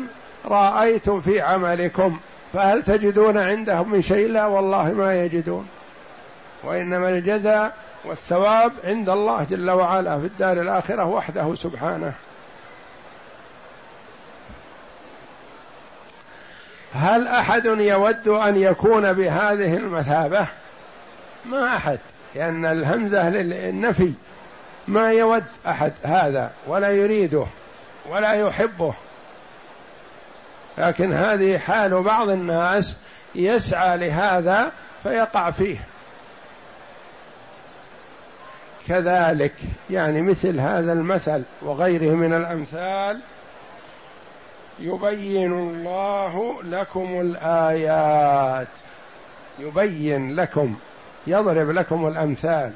رأيتم 0.46 1.20
في 1.20 1.40
عملكم 1.40 2.18
فهل 2.52 2.82
تجدون 2.82 3.38
عندهم 3.38 3.92
من 3.92 4.02
شيء؟ 4.02 4.28
لا 4.28 4.46
والله 4.46 4.92
ما 4.92 5.24
يجدون. 5.24 5.68
وإنما 6.64 7.08
الجزاء 7.08 7.74
والثواب 8.04 8.72
عند 8.84 9.08
الله 9.08 9.44
جل 9.44 9.70
وعلا 9.70 10.18
في 10.18 10.26
الدار 10.26 10.60
الآخرة 10.60 11.04
وحده 11.04 11.54
سبحانه. 11.54 12.14
هل 16.94 17.28
أحد 17.28 17.64
يود 17.64 18.28
أن 18.28 18.56
يكون 18.56 19.12
بهذه 19.12 19.76
المثابة؟ 19.76 20.46
ما 21.44 21.76
أحد 21.76 21.98
لأن 22.34 22.64
الهمزة 22.66 23.28
للنفي 23.30 24.12
ما 24.88 25.12
يود 25.12 25.44
أحد 25.66 25.92
هذا 26.04 26.50
ولا 26.66 26.90
يريده 26.90 27.46
ولا 28.10 28.32
يحبه. 28.32 28.94
لكن 30.78 31.12
هذه 31.12 31.58
حال 31.58 32.02
بعض 32.02 32.28
الناس 32.28 32.96
يسعى 33.34 33.96
لهذا 33.96 34.72
فيقع 35.02 35.50
فيه. 35.50 35.78
كذلك 38.88 39.54
يعني 39.90 40.22
مثل 40.22 40.60
هذا 40.60 40.92
المثل 40.92 41.42
وغيره 41.62 42.14
من 42.14 42.32
الأمثال 42.32 43.20
يبين 44.80 45.52
الله 45.52 46.62
لكم 46.62 47.20
الآيات. 47.20 48.68
يبين 49.58 50.36
لكم 50.36 50.76
يضرب 51.26 51.70
لكم 51.70 52.08
الأمثال. 52.08 52.72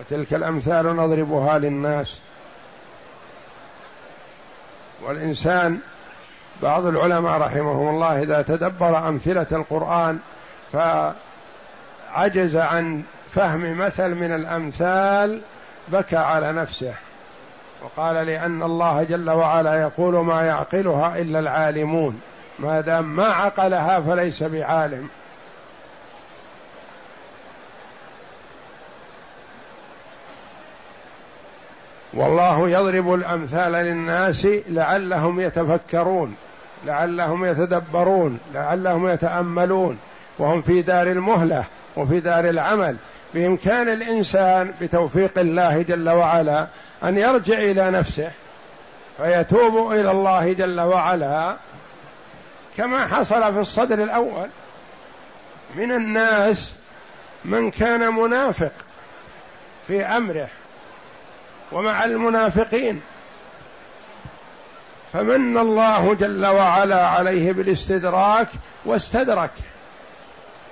وتلك 0.00 0.34
الأمثال 0.34 0.96
نضربها 0.96 1.58
للناس. 1.58 2.20
والإنسان 5.02 5.78
بعض 6.62 6.86
العلماء 6.86 7.38
رحمهم 7.38 7.88
الله 7.88 8.22
إذا 8.22 8.42
تدبر 8.42 9.08
أمثلة 9.08 9.46
القرآن 9.52 10.18
فعجز 10.72 12.56
عن 12.56 13.02
فهم 13.30 13.78
مثل 13.78 14.08
من 14.08 14.34
الأمثال 14.34 15.42
بكى 15.88 16.16
على 16.16 16.52
نفسه. 16.52 16.94
وقال 17.82 18.26
لأن 18.26 18.62
الله 18.62 19.02
جل 19.02 19.30
وعلا 19.30 19.80
يقول 19.80 20.14
ما 20.14 20.46
يعقلها 20.46 21.18
إلا 21.18 21.38
العالمون. 21.38 22.20
ما 22.58 22.80
دام 22.80 23.16
ما 23.16 23.26
عقلها 23.26 24.00
فليس 24.00 24.42
بعالم. 24.42 25.08
والله 32.14 32.68
يضرب 32.68 33.14
الأمثال 33.14 33.72
للناس 33.72 34.46
لعلهم 34.68 35.40
يتفكرون 35.40 36.36
لعلهم 36.86 37.44
يتدبرون 37.44 38.38
لعلهم 38.54 39.08
يتأملون. 39.08 39.98
وهم 40.38 40.60
في 40.60 40.82
دار 40.82 41.06
المهلة 41.06 41.64
وفي 41.96 42.20
دار 42.20 42.48
العمل. 42.48 42.96
بإمكان 43.34 43.88
الإنسان 43.88 44.72
بتوفيق 44.80 45.38
الله 45.38 45.82
جل 45.82 46.08
وعلا 46.08 46.66
أن 47.04 47.18
يرجع 47.18 47.58
إلى 47.58 47.90
نفسه 47.90 48.30
فيتوب 49.16 49.92
إلى 49.92 50.10
الله 50.10 50.52
جل 50.52 50.80
وعلا 50.80 51.56
كما 52.76 53.06
حصل 53.06 53.54
في 53.54 53.60
الصدر 53.60 54.02
الأول. 54.02 54.48
من 55.74 55.92
الناس 55.92 56.74
من 57.44 57.70
كان 57.70 58.14
منافق 58.14 58.72
في 59.86 60.02
أمره 60.02 60.48
ومع 61.72 62.04
المنافقين. 62.04 63.02
فمن 65.12 65.58
الله 65.58 66.14
جل 66.14 66.46
وعلا 66.46 67.06
عليه 67.06 67.52
بالاستدراك 67.52 68.48
واستدرك 68.84 69.50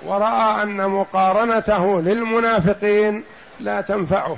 ورأى 0.05 0.63
أن 0.63 0.89
مقارنته 0.89 2.01
للمنافقين 2.01 3.25
لا 3.61 3.81
تنفعه. 3.81 4.37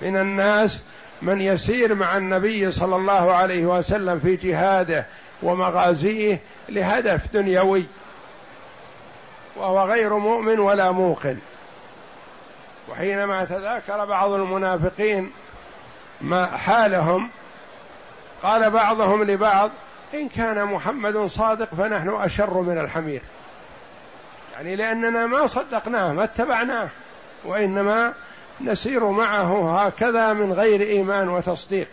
من 0.00 0.16
الناس 0.16 0.82
من 1.22 1.40
يسير 1.40 1.94
مع 1.94 2.16
النبي 2.16 2.70
صلى 2.70 2.96
الله 2.96 3.34
عليه 3.34 3.66
وسلم 3.66 4.18
في 4.18 4.36
جهاده 4.36 5.06
ومغازيه 5.42 6.40
لهدف 6.68 7.32
دنيوي. 7.32 7.84
وهو 9.56 9.80
غير 9.80 10.16
مؤمن 10.16 10.58
ولا 10.58 10.90
موقن. 10.90 11.38
وحينما 12.88 13.44
تذاكر 13.44 14.04
بعض 14.04 14.32
المنافقين 14.32 15.30
ما 16.20 16.46
حالهم 16.46 17.30
قال 18.42 18.70
بعضهم 18.70 19.24
لبعض 19.24 19.70
إن 20.14 20.28
كان 20.28 20.64
محمد 20.64 21.26
صادق 21.26 21.74
فنحن 21.74 22.08
أشر 22.08 22.60
من 22.60 22.78
الحمير. 22.78 23.22
يعني 24.54 24.76
لأننا 24.76 25.26
ما 25.26 25.46
صدقناه 25.46 26.12
ما 26.12 26.24
اتبعناه 26.24 26.88
وإنما 27.44 28.12
نسير 28.60 29.10
معه 29.10 29.80
هكذا 29.80 30.32
من 30.32 30.52
غير 30.52 30.80
إيمان 30.80 31.28
وتصديق. 31.28 31.88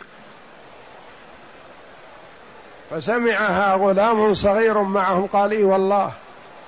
فسمعها 2.90 3.74
غلام 3.74 4.34
صغير 4.34 4.82
معهم 4.82 5.26
قال 5.26 5.52
إي 5.52 5.64
والله 5.64 6.12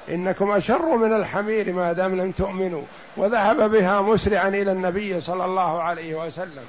إنكم 0.08 0.50
أشر 0.50 0.96
من 0.96 1.12
الحمير 1.12 1.72
ما 1.72 1.92
دام 1.92 2.20
لم 2.20 2.30
تؤمنوا 2.30 2.82
وذهب 3.16 3.70
بها 3.70 4.02
مسرعا 4.02 4.48
إلى 4.48 4.72
النبي 4.72 5.20
صلى 5.20 5.44
الله 5.44 5.82
عليه 5.82 6.14
وسلم. 6.14 6.64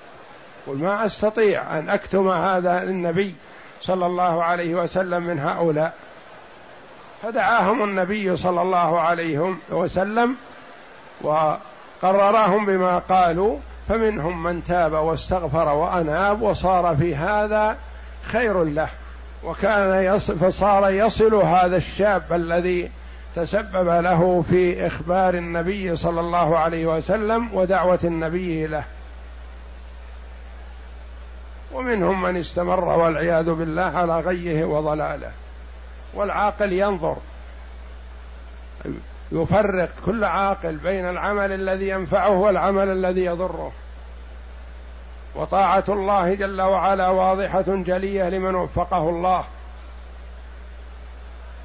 قل 0.67 0.77
ما 0.77 1.05
أستطيع 1.05 1.79
أن 1.79 1.89
أكتم 1.89 2.29
هذا 2.29 2.79
للنبي 2.79 3.35
صلى 3.81 4.05
الله 4.05 4.43
عليه 4.43 4.75
وسلم 4.75 5.23
من 5.23 5.39
هؤلاء. 5.39 5.93
فدعاهم 7.23 7.83
النبي 7.83 8.37
صلى 8.37 8.61
الله 8.61 8.99
عليه 8.99 9.55
وسلم 9.69 10.35
وقررهم 12.03 12.65
بما 12.65 12.97
قالوا 12.99 13.57
فمنهم 13.87 14.43
من 14.43 14.63
تاب 14.63 14.93
واستغفر 14.93 15.67
وأناب 15.67 16.41
وصار 16.41 16.95
في 16.95 17.15
هذا 17.15 17.77
خير 18.23 18.63
له. 18.63 18.89
وكان 19.43 20.03
يصل 20.03 20.37
فصار 20.37 20.89
يصل 20.89 21.35
هذا 21.35 21.77
الشاب 21.77 22.33
الذي 22.33 22.91
تسبب 23.35 23.87
له 23.87 24.43
في 24.49 24.87
إخبار 24.87 25.33
النبي 25.33 25.95
صلى 25.95 26.19
الله 26.19 26.57
عليه 26.57 26.85
وسلم 26.85 27.49
ودعوة 27.53 27.99
النبي 28.03 28.67
له. 28.67 28.83
ومنهم 31.73 32.21
من 32.21 32.37
استمر 32.37 32.83
والعياذ 32.83 33.53
بالله 33.53 33.81
على 33.97 34.19
غيه 34.19 34.65
وضلاله. 34.65 35.31
والعاقل 36.13 36.73
ينظر. 36.73 37.17
يفرق 39.31 39.89
كل 40.05 40.23
عاقل 40.23 40.75
بين 40.75 41.09
العمل 41.09 41.51
الذي 41.51 41.89
ينفعه 41.89 42.29
والعمل 42.29 42.89
الذي 42.89 43.25
يضره. 43.25 43.71
وطاعة 45.35 45.83
الله 45.89 46.33
جل 46.33 46.61
وعلا 46.61 47.09
واضحة 47.09 47.65
جلية 47.67 48.29
لمن 48.29 48.55
وفقه 48.55 49.09
الله. 49.09 49.43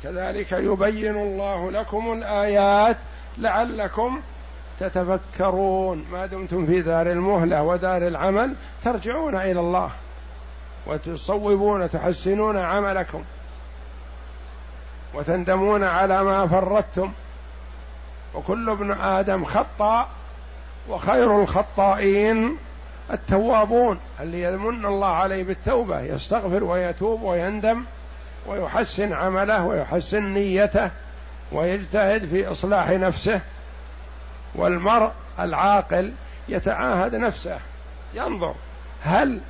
كذلك 0.02 0.52
يبين 0.52 1.16
الله 1.16 1.70
لكم 1.70 2.12
الآيات 2.12 2.96
لعلكم 3.38 4.20
تتفكرون. 4.80 6.06
ما 6.12 6.26
دمتم 6.26 6.66
في 6.66 6.82
دار 6.82 7.06
المهلة 7.06 7.62
ودار 7.62 8.06
العمل 8.06 8.54
ترجعون 8.84 9.34
إلى 9.34 9.60
الله 9.60 9.90
وتصوبون 10.86 11.90
تحسنون 11.90 12.56
عملكم 12.56 13.24
وتندمون 15.14 15.84
على 15.84 16.22
ما 16.22 16.46
فرطتم. 16.46 17.12
وكل 18.34 18.70
ابن 18.70 18.90
آدم 18.90 19.44
خطا 19.44 20.08
وخير 20.88 21.42
الخطائين 21.42 22.56
التوابون 23.12 23.98
اللي 24.20 24.42
يمن 24.42 24.86
الله 24.86 25.06
عليه 25.06 25.44
بالتوبة 25.44 26.00
يستغفر 26.00 26.64
ويتوب 26.64 27.22
ويندم 27.22 27.84
ويحسن 28.46 29.12
عمله 29.12 29.64
ويحسن 29.64 30.22
نيته 30.22 30.90
ويجتهد 31.52 32.26
في 32.26 32.50
إصلاح 32.50 32.90
نفسه. 32.90 33.40
والمرء 34.54 35.12
العاقل 35.38 36.12
يتعاهد 36.48 37.14
نفسه 37.14 37.58
ينظر 38.14 38.54
هل 39.02 39.40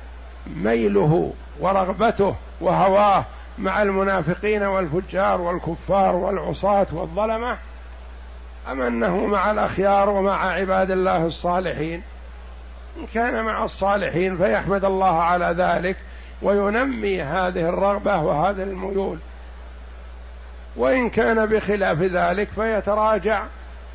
ميله 0.47 1.33
ورغبته 1.59 2.35
وهواه 2.61 3.25
مع 3.57 3.81
المنافقين 3.81 4.63
والفجار 4.63 5.41
والكفار 5.41 6.15
والعصاة 6.15 6.87
والظلمة 6.91 7.57
أم 8.71 8.81
أنه 8.81 9.25
مع 9.25 9.51
الأخيار 9.51 10.09
ومع 10.09 10.51
عباد 10.51 10.91
الله 10.91 11.25
الصالحين؟ 11.25 12.01
إن 12.99 13.05
كان 13.13 13.43
مع 13.43 13.63
الصالحين 13.63 14.37
فيحمد 14.37 14.85
الله 14.85 15.21
على 15.21 15.55
ذلك 15.57 15.95
وينمي 16.41 17.21
هذه 17.21 17.69
الرغبة 17.69 18.21
وهذه 18.21 18.63
الميول. 18.63 19.17
وإن 20.75 21.09
كان 21.09 21.45
بخلاف 21.45 22.01
ذلك 22.01 22.47
فيتراجع 22.47 23.43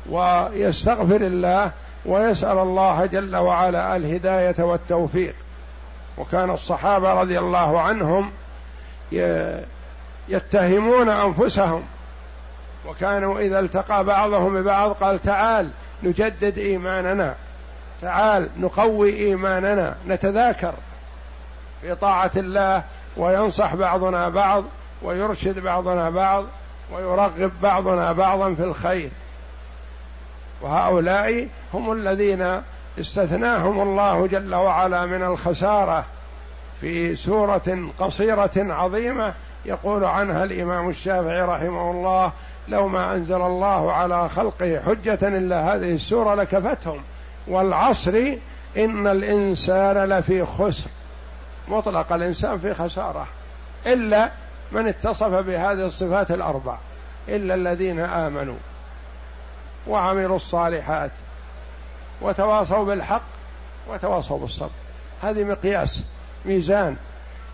ويستغفر 0.09 1.21
الله 1.21 1.71
ويسأل 2.05 2.57
الله 2.57 3.05
جل 3.05 3.35
وعلا 3.35 3.95
الهداية 3.95 4.55
والتوفيق. 4.59 5.35
وكان 6.17 6.49
الصحابة 6.49 7.13
رضي 7.13 7.39
الله 7.39 7.81
عنهم 7.81 8.31
يتهمون 10.29 11.09
أنفسهم 11.09 11.83
وكانوا 12.87 13.39
إذا 13.39 13.59
التقى 13.59 14.03
بعضهم 14.03 14.61
ببعض 14.61 14.91
قال 14.91 15.21
تعال 15.21 15.69
نجدد 16.03 16.57
إيماننا 16.57 17.35
تعال 18.01 18.49
نقوي 18.59 19.13
إيماننا 19.13 19.95
نتذاكر 20.07 20.73
في 21.81 21.95
طاعة 21.95 22.31
الله 22.35 22.83
وينصح 23.17 23.75
بعضنا 23.75 24.29
بعض 24.29 24.63
ويرشد 25.01 25.59
بعضنا 25.59 26.09
بعض 26.09 26.45
ويرغب 26.93 27.51
بعضنا 27.61 28.11
بعضا 28.11 28.53
في 28.53 28.63
الخير. 28.63 29.09
وهؤلاء 30.61 31.47
هم 31.73 31.91
الذين 31.91 32.61
استثناهم 32.99 33.81
الله 33.81 34.27
جل 34.27 34.55
وعلا 34.55 35.05
من 35.05 35.23
الخسارة 35.23 36.05
في 36.81 37.15
سورة 37.15 37.89
قصيرة 37.99 38.51
عظيمة 38.57 39.33
يقول 39.65 40.05
عنها 40.05 40.43
الإمام 40.43 40.89
الشافعي 40.89 41.41
رحمه 41.41 41.91
الله 41.91 42.31
لو 42.67 42.87
ما 42.87 43.15
أنزل 43.15 43.41
الله 43.41 43.93
على 43.93 44.29
خلقه 44.29 44.79
حجة 44.79 45.19
إلا 45.23 45.75
هذه 45.75 45.93
السورة 45.93 46.35
لكفتهم. 46.35 47.01
والعصر 47.47 48.35
إن 48.77 49.07
الإنسان 49.07 49.97
لفي 49.97 50.45
خسر. 50.45 50.89
مطلق 51.67 52.13
الإنسان 52.13 52.57
في 52.57 52.73
خسارة. 52.73 53.27
إلا 53.85 54.31
من 54.71 54.87
اتصف 54.87 55.29
بهذه 55.29 55.85
الصفات 55.85 56.31
الأربع. 56.31 56.77
إلا 57.29 57.55
الذين 57.55 57.99
آمنوا 57.99 58.57
وعملوا 59.87 60.35
الصالحات 60.35 61.11
وتواصوا 62.21 62.85
بالحق 62.85 63.23
وتواصوا 63.89 64.39
بالصبر. 64.39 64.69
هذه 65.21 65.43
مقياس 65.43 66.03
ميزان 66.45 66.95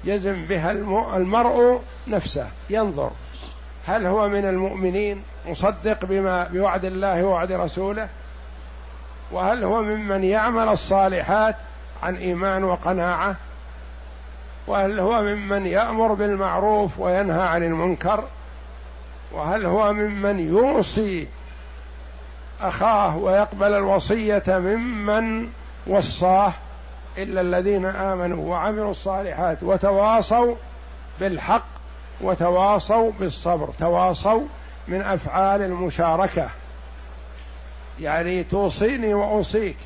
يزن 0.03 0.45
بها 0.45 0.71
المرء 1.15 1.81
نفسه 2.07 2.47
ينظر. 2.69 3.11
هل 3.87 4.05
هو 4.05 4.29
من 4.29 4.45
المؤمنين 4.45 5.23
مصدق 5.47 6.05
بما 6.05 6.43
بوعد 6.43 6.85
الله 6.85 7.23
ووعد 7.23 7.51
رسوله؟ 7.51 8.09
وهل 9.31 9.63
هو 9.63 9.81
ممن 9.81 10.23
يعمل 10.23 10.69
الصالحات 10.69 11.55
عن 12.03 12.15
إيمان 12.15 12.63
وقناعة؟ 12.63 13.35
وهل 14.67 14.99
هو 14.99 15.21
ممن 15.21 15.65
يأمر 15.65 16.13
بالمعروف 16.13 16.99
وينهى 16.99 17.41
عن 17.41 17.63
المنكر؟ 17.63 18.23
وهل 19.31 19.65
هو 19.65 19.93
ممن 19.93 20.39
يوصي 20.39 21.27
أخاه 22.61 23.17
ويقبل 23.17 23.73
الوصية 23.73 24.43
ممن 24.47 25.49
وصاه 25.87 26.53
إلا 27.17 27.41
الذين 27.41 27.85
آمنوا 27.85 28.49
وعملوا 28.49 28.91
الصالحات 28.91 29.63
وتواصوا 29.63 30.55
بالحق 31.19 31.76
وتواصوا 32.21 33.11
بالصبر 33.19 33.69
تواصوا 33.79 34.41
من 34.87 35.01
أفعال 35.01 35.61
المشاركة. 35.61 36.49
يعني 37.99 38.43
توصيني 38.43 39.13
وأوصيك. 39.13 39.77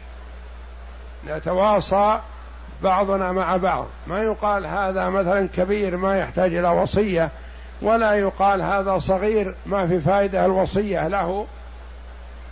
نتواصى 1.28 2.20
بعضنا 2.84 3.32
مع 3.32 3.58
بعض. 3.58 3.86
ما 4.08 4.24
يقال 4.24 4.68
هذا 4.68 5.10
مثلا 5.10 5.48
كبير 5.48 5.98
ما 5.98 6.18
يحتاج 6.18 6.56
إلى 6.56 6.70
وصية 6.70 7.30
ولا 7.82 8.14
يقال 8.14 8.62
هذا 8.62 8.98
صغير 8.98 9.56
ما 9.66 9.88
في 9.88 10.00
فائدة 10.00 10.46
الوصية 10.46 11.08
له. 11.08 11.46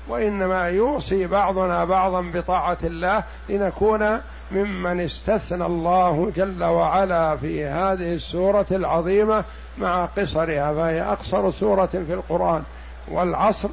وإنما 0.08 0.68
يوصي 0.70 1.28
بعضنا 1.28 1.86
بعضا 1.86 2.22
بطاعة 2.22 2.78
الله 2.84 3.24
لنكون 3.50 4.22
ممن 4.52 5.00
استثنى 5.00 5.66
الله 5.66 6.32
جل 6.36 6.64
وعلا 6.64 7.36
في 7.36 7.66
هذه 7.66 8.14
السورة 8.14 8.66
العظيمة 8.72 9.44
مع 9.78 10.06
قصرها 10.06 10.74
فهي 10.74 11.02
أقصر 11.02 11.50
سورة 11.50 11.86
في 11.86 12.14
القرآن. 12.14 12.64
والعصر 13.08 13.70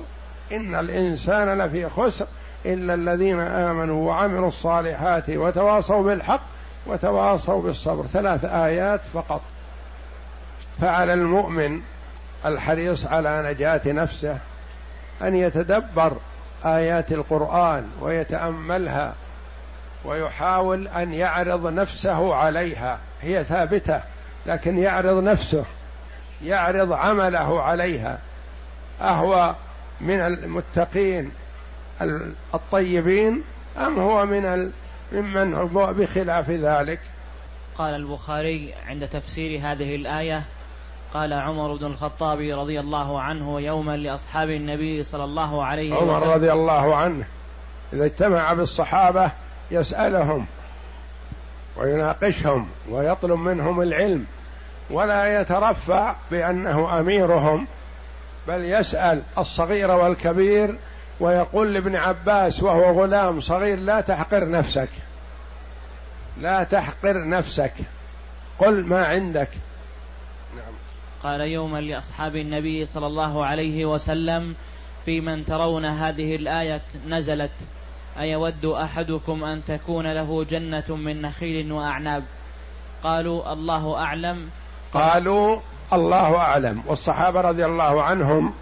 إن 0.52 0.74
الإنسان 0.74 1.58
لفي 1.58 1.88
خسر 1.88 2.26
إلا 2.66 2.94
الذين 2.94 3.40
آمنوا 3.40 4.08
وعملوا 4.08 4.48
الصالحات 4.48 5.30
وتواصوا 5.30 6.02
بالحق 6.02 6.42
وتواصوا 6.86 7.62
بالصبر. 7.62 8.06
ثلاث 8.06 8.44
آيات 8.44 9.00
فقط. 9.14 9.40
فعلى 10.80 11.14
المؤمن 11.14 11.80
الحريص 12.46 13.06
على 13.06 13.50
نجاة 13.50 13.80
نفسه 13.86 14.38
أن 15.22 15.34
يتدبر 15.34 16.12
آيات 16.64 17.12
القرآن 17.12 17.84
ويتأملها 18.00 19.14
ويحاول 20.04 20.88
أن 20.88 21.12
يعرض 21.12 21.66
نفسه 21.66 22.34
عليها. 22.34 22.98
هي 23.22 23.44
ثابتة 23.44 24.00
لكن 24.46 24.78
يعرض 24.78 25.22
نفسه 25.22 25.64
يعرض 26.44 26.92
عمله 26.92 27.62
عليها. 27.62 28.18
أهو 29.00 29.54
من 30.00 30.20
المتقين 30.20 31.30
الطيبين 32.54 33.42
أم 33.78 33.98
هو 33.98 34.26
من 34.26 34.72
ممن 35.12 35.54
هو 35.54 35.92
بخلاف 35.92 36.50
ذلك؟ 36.50 37.00
قال 37.78 37.94
البخاري 37.94 38.74
عند 38.86 39.08
تفسير 39.08 39.60
هذه 39.62 39.94
الآية 39.96 40.42
قال 41.14 41.32
عمر 41.32 41.76
بن 41.76 41.86
الخطاب 41.86 42.40
رضي 42.40 42.80
الله 42.80 43.20
عنه 43.20 43.60
يوما 43.60 43.96
لأصحاب 43.96 44.50
النبي 44.50 45.02
صلى 45.02 45.24
الله 45.24 45.64
عليه 45.64 45.96
وسلم. 45.96 46.10
عمر 46.10 46.34
رضي 46.34 46.52
الله 46.52 46.96
عنه 46.96 47.24
إذا 47.92 48.04
اجتمع 48.04 48.52
بالصحابة 48.52 49.32
يسألهم 49.70 50.46
ويناقشهم 51.76 52.68
ويطلب 52.90 53.38
منهم 53.38 53.82
العلم 53.82 54.26
ولا 54.90 55.40
يترفع 55.40 56.14
بأنه 56.30 57.00
أميرهم 57.00 57.66
بل 58.48 58.64
يسأل 58.64 59.22
الصغير 59.38 59.90
والكبير 59.90 60.78
ويقول 61.20 61.74
لابن 61.74 61.96
عباس 61.96 62.62
وهو 62.62 63.02
غلام 63.02 63.40
صغير 63.40 63.78
لا 63.78 64.00
تحقر 64.00 64.48
نفسك 64.48 64.88
لا 66.40 66.62
تحقر 66.64 67.28
نفسك 67.28 67.72
قل 68.58 68.84
ما 68.84 69.06
عندك 69.06 69.48
نعم. 70.56 70.74
قال 71.22 71.40
يوما 71.40 71.78
لأصحاب 71.78 72.36
النبي 72.36 72.86
صلى 72.86 73.06
الله 73.06 73.46
عليه 73.46 73.84
وسلم 73.86 74.54
في 75.04 75.20
من 75.20 75.44
ترون 75.44 75.84
هذه 75.84 76.36
الآية 76.36 76.82
نزلت 77.08 77.50
أيود 78.20 78.64
أحدكم 78.64 79.44
أن 79.44 79.64
تكون 79.64 80.12
له 80.12 80.44
جنة 80.44 80.84
من 80.96 81.22
نخيل 81.22 81.72
وأعناب؟ 81.72 82.24
قالوا 83.02 83.52
الله 83.52 83.96
أعلم. 83.98 84.48
قالوا 84.94 85.60
الله 85.92 86.36
أعلم. 86.36 86.82
والصحابة 86.86 87.40
رضي 87.40 87.64
الله 87.64 88.02
عنهم 88.02 88.54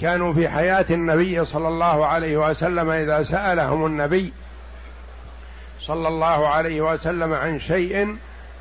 كانوا 0.00 0.32
في 0.32 0.48
حياة 0.48 0.86
النبي 0.90 1.44
صلى 1.44 1.68
الله 1.68 2.06
عليه 2.06 2.36
وسلم 2.36 2.90
إذا 2.90 3.22
سألهم 3.22 3.86
النبي 3.86 4.32
صلى 5.80 6.08
الله 6.08 6.48
عليه 6.48 6.80
وسلم 6.80 7.32
عن 7.32 7.58
شيء 7.58 8.16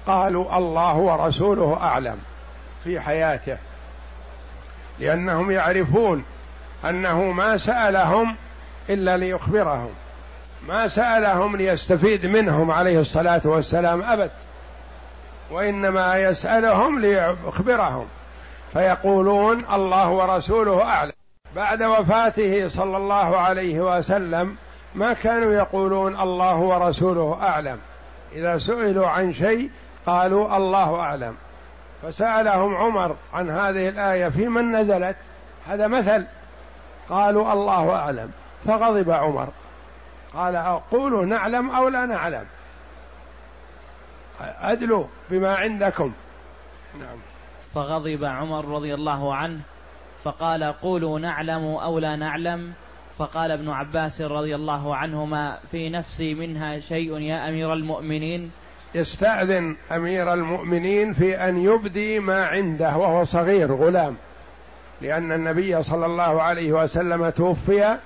قالوا 0.08 0.58
الله 0.58 0.96
ورسوله 0.98 1.78
أعلم 1.82 2.18
في 2.84 3.00
حياته 3.00 3.58
لأنهم 5.00 5.52
يعرفون 5.52 6.24
أنه 6.86 7.24
ما 7.24 7.58
سألهم 7.58 8.36
إلا 8.90 9.18
ليخبرهم. 9.18 9.92
ما 10.68 10.88
سألهم 10.88 11.56
ليستفيد 11.56 12.26
منهم 12.26 12.72
عليه 12.72 13.00
الصلاة 13.00 13.42
والسلام 13.46 14.02
أبد. 14.02 14.32
وإنما 15.52 16.18
يسألهم 16.18 17.00
ليخبرهم. 17.00 18.06
فيقولون 18.74 19.58
الله 19.74 20.10
ورسوله 20.10 20.84
أعلم. 20.84 21.12
بعد 21.56 21.84
وفاته 21.84 22.68
صلى 22.68 22.98
الله 22.98 23.38
عليه 23.38 23.98
وسلم 23.98 24.56
ما 24.96 25.14
كانوا 25.14 25.54
يقولون 25.54 26.20
الله 26.20 26.56
ورسوله 26.56 27.38
أعلم. 27.42 27.80
إذا 28.34 28.58
سئلوا 28.58 29.08
عن 29.08 29.34
شيء 29.34 29.70
قالوا 30.06 30.58
الله 30.58 31.00
أعلم. 31.00 31.36
فسألهم 32.02 32.76
عمر 32.76 33.16
عن 33.34 33.50
هذه 33.50 33.90
الآية 33.90 34.30
في 34.30 34.48
من 34.48 34.72
نزلت. 34.72 35.16
هذا 35.68 35.88
مثل. 35.88 36.26
قالوا 37.10 37.54
الله 37.54 37.96
أعلم. 37.96 38.32
فغضب 38.66 39.10
عمر. 39.12 39.50
قال 40.34 40.56
قولوا 40.92 41.26
نعلم 41.26 41.70
أو 41.70 41.88
لا 41.88 42.06
نعلم؟ 42.06 42.46
أدلوا 44.42 45.06
بما 45.30 45.56
عندكم. 45.56 46.14
نعم. 47.00 47.18
فغضب 47.76 48.24
عمر 48.24 48.66
رضي 48.66 48.94
الله 48.94 49.36
عنه 49.36 49.60
فقال 50.24 50.64
قولوا 50.64 51.20
نعلم 51.20 51.66
أو 51.66 52.00
لا 52.00 52.16
نعلم؟ 52.16 52.74
فقال 53.18 53.52
ابن 53.52 53.70
عباس 53.70 54.22
رضي 54.22 54.56
الله 54.56 54.96
عنهما 54.96 55.58
في 55.72 55.90
نفسي 55.90 56.34
منها 56.34 56.80
شيء 56.80 57.20
يا 57.20 57.50
أمير 57.50 57.74
المؤمنين. 57.74 58.52
يستأذن 58.96 59.76
أمير 59.92 60.34
المؤمنين 60.34 61.14
في 61.14 61.36
أن 61.36 61.58
يبدي 61.58 62.20
ما 62.20 62.46
عنده 62.46 62.98
وهو 62.98 63.24
صغير 63.24 63.74
غلام 63.76 64.16
لأن 65.02 65.32
النبي 65.32 65.84
صلى 65.84 66.06
الله 66.06 66.42
عليه 66.42 66.74
وسلم 66.74 67.30
توفي 67.30 67.98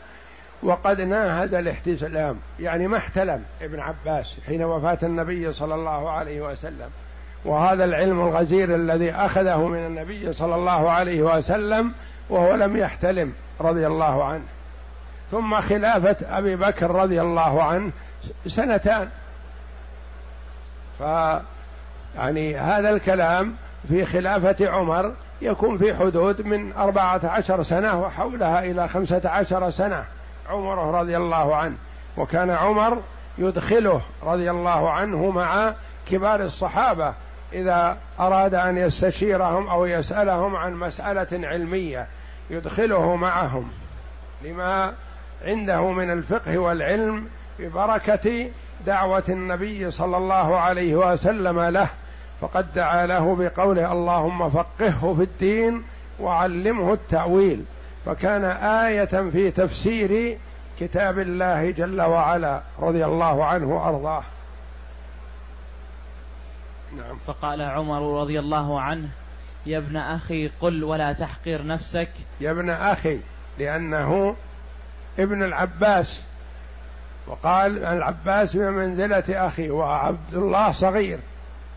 وقد 0.64 1.02
ناهز 1.02 1.54
الاحتلام 1.54 2.38
يعني 2.60 2.88
ما 2.88 2.98
احتلم 2.98 3.44
ابن 3.62 3.80
عباس 3.80 4.38
حين 4.48 4.64
وفاة 4.64 4.98
النبي 5.04 5.54
صلى 5.54 5.76
الله 5.76 6.12
عليه 6.12 6.42
وسلم. 6.42 6.90
وهذا 7.46 7.84
العلم 7.84 8.22
الغزير 8.28 8.76
الذي 8.76 9.12
أخذه 9.12 9.68
من 9.68 9.86
النبي 9.86 10.34
صلى 10.34 10.56
الله 10.56 10.92
عليه 10.92 11.22
وسلم 11.22 11.94
وهو 12.30 12.56
لم 12.56 12.78
يحتلم 12.78 13.34
رضي 13.62 13.88
الله 13.88 14.24
عنه. 14.24 14.44
ثم 15.32 15.60
خلافة 15.60 16.38
أبي 16.38 16.56
بكر 16.56 16.92
رضي 16.92 17.22
الله 17.22 17.64
عنه 17.64 17.92
سنتان. 18.48 19.10
ف 21.00 21.02
يعني 22.16 22.58
هذا 22.58 22.90
الكلام 22.90 23.56
في 23.88 24.06
خلافة 24.06 24.70
عمر 24.70 25.14
يكون 25.42 25.78
في 25.78 25.94
حدود 25.96 26.42
من 26.42 26.74
أربعة 26.74 27.22
عشر 27.24 27.64
سنة 27.64 28.02
وحولها 28.02 28.64
إلى 28.64 28.88
خمسة 28.88 29.30
عشر 29.30 29.70
سنة. 29.70 30.04
عمره 30.50 31.00
رضي 31.00 31.18
الله 31.18 31.56
عنه 31.56 31.76
وكان 32.18 32.50
عمر 32.50 33.02
يدخله 33.38 34.02
رضي 34.24 34.52
الله 34.52 34.90
عنه 34.90 35.30
مع 35.30 35.74
كبار 36.10 36.42
الصحابة 36.42 37.14
إذا 37.54 37.98
أراد 38.20 38.54
أن 38.54 38.78
يستشيرهم 38.78 39.68
أو 39.68 39.86
يسألهم 39.86 40.56
عن 40.56 40.74
مسألة 40.74 41.48
علمية 41.48 42.08
يدخله 42.50 43.16
معهم. 43.16 43.72
لما 44.44 44.94
عنده 45.46 45.92
من 45.92 46.12
الفقه 46.12 46.58
والعلم 46.58 47.28
ببركة 47.60 48.50
دعوة 48.86 49.24
النبي 49.30 49.92
صلى 49.92 50.18
الله 50.18 50.60
عليه 50.60 50.96
وسلم 50.96 51.60
له 51.60 51.88
فقد 52.42 52.74
دعا 52.74 53.06
له 53.06 53.36
بقوله 53.36 53.92
اللهم 53.92 54.50
فقهه 54.50 55.14
في 55.18 55.24
الدين 55.24 55.84
وعلمه 56.20 56.94
التأويل. 56.94 57.66
فكان 58.06 58.46
آية 58.46 59.30
في 59.30 59.52
تفسير 59.52 60.38
كتاب 60.80 61.20
الله 61.20 61.72
جل 61.72 62.02
وعلا 62.02 62.62
رضي 62.80 63.06
الله 63.06 63.46
عنه 63.46 63.68
وأرضاه. 63.68 64.24
نعم. 66.98 67.18
فقال 67.28 67.62
عمر 67.62 68.22
رضي 68.22 68.40
الله 68.40 68.82
عنه 68.82 69.10
يا 69.66 69.78
ابن 69.78 69.98
أخي 69.98 70.52
قل 70.62 70.84
ولا 70.84 71.14
تحقر 71.14 71.66
نفسك. 71.66 72.10
يا 72.42 72.52
ابن 72.52 72.70
أخي 72.70 73.20
لأنه 73.60 74.36
ابن 75.20 75.44
العباس. 75.44 76.22
وقال 77.28 77.86
العباس 77.86 78.58
بمنزلة 78.58 79.48
أخي 79.48 79.70
وعبد 79.70 80.34
الله 80.34 80.72
صغير. 80.72 81.20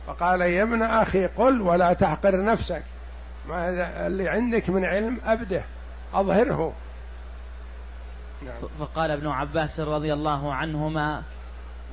فقال 0.06 0.40
يا 0.40 0.62
ابن 0.62 0.82
أخي 0.82 1.26
قل 1.26 1.60
ولا 1.62 1.92
تحقر 1.92 2.44
نفسك. 2.44 2.82
ما 3.48 3.68
اللي 4.06 4.28
عندك 4.28 4.70
من 4.70 4.84
علم 4.84 5.18
أبده. 5.26 5.62
أظهره. 6.14 6.72
نعم. 8.42 8.68
فقال 8.78 9.10
ابن 9.10 9.26
عباس 9.26 9.80
رضي 9.80 10.12
الله 10.12 10.54
عنهما 10.54 11.22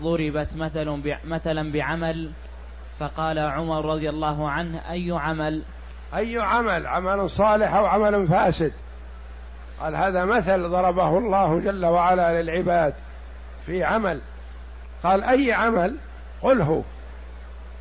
ضربت 0.01 0.55
مثل 0.55 1.01
مثلا 1.25 1.71
بعمل 1.71 2.31
فقال 2.99 3.39
عمر 3.39 3.85
رضي 3.85 4.09
الله 4.09 4.49
عنه 4.49 4.91
أي 4.91 5.11
عمل؟ 5.11 5.63
أي 6.15 6.39
عمل؟ 6.39 6.87
عمل 6.87 7.29
صالح 7.29 7.73
أو 7.73 7.85
عمل 7.85 8.27
فاسد. 8.27 8.73
قال 9.79 9.95
هذا 9.95 10.25
مثل 10.25 10.69
ضربه 10.69 11.17
الله 11.17 11.59
جل 11.59 11.85
وعلا 11.85 12.41
للعباد 12.41 12.93
في 13.65 13.83
عمل. 13.83 14.21
قال 15.03 15.23
أي 15.23 15.53
عمل؟ 15.53 15.97
قله. 16.41 16.83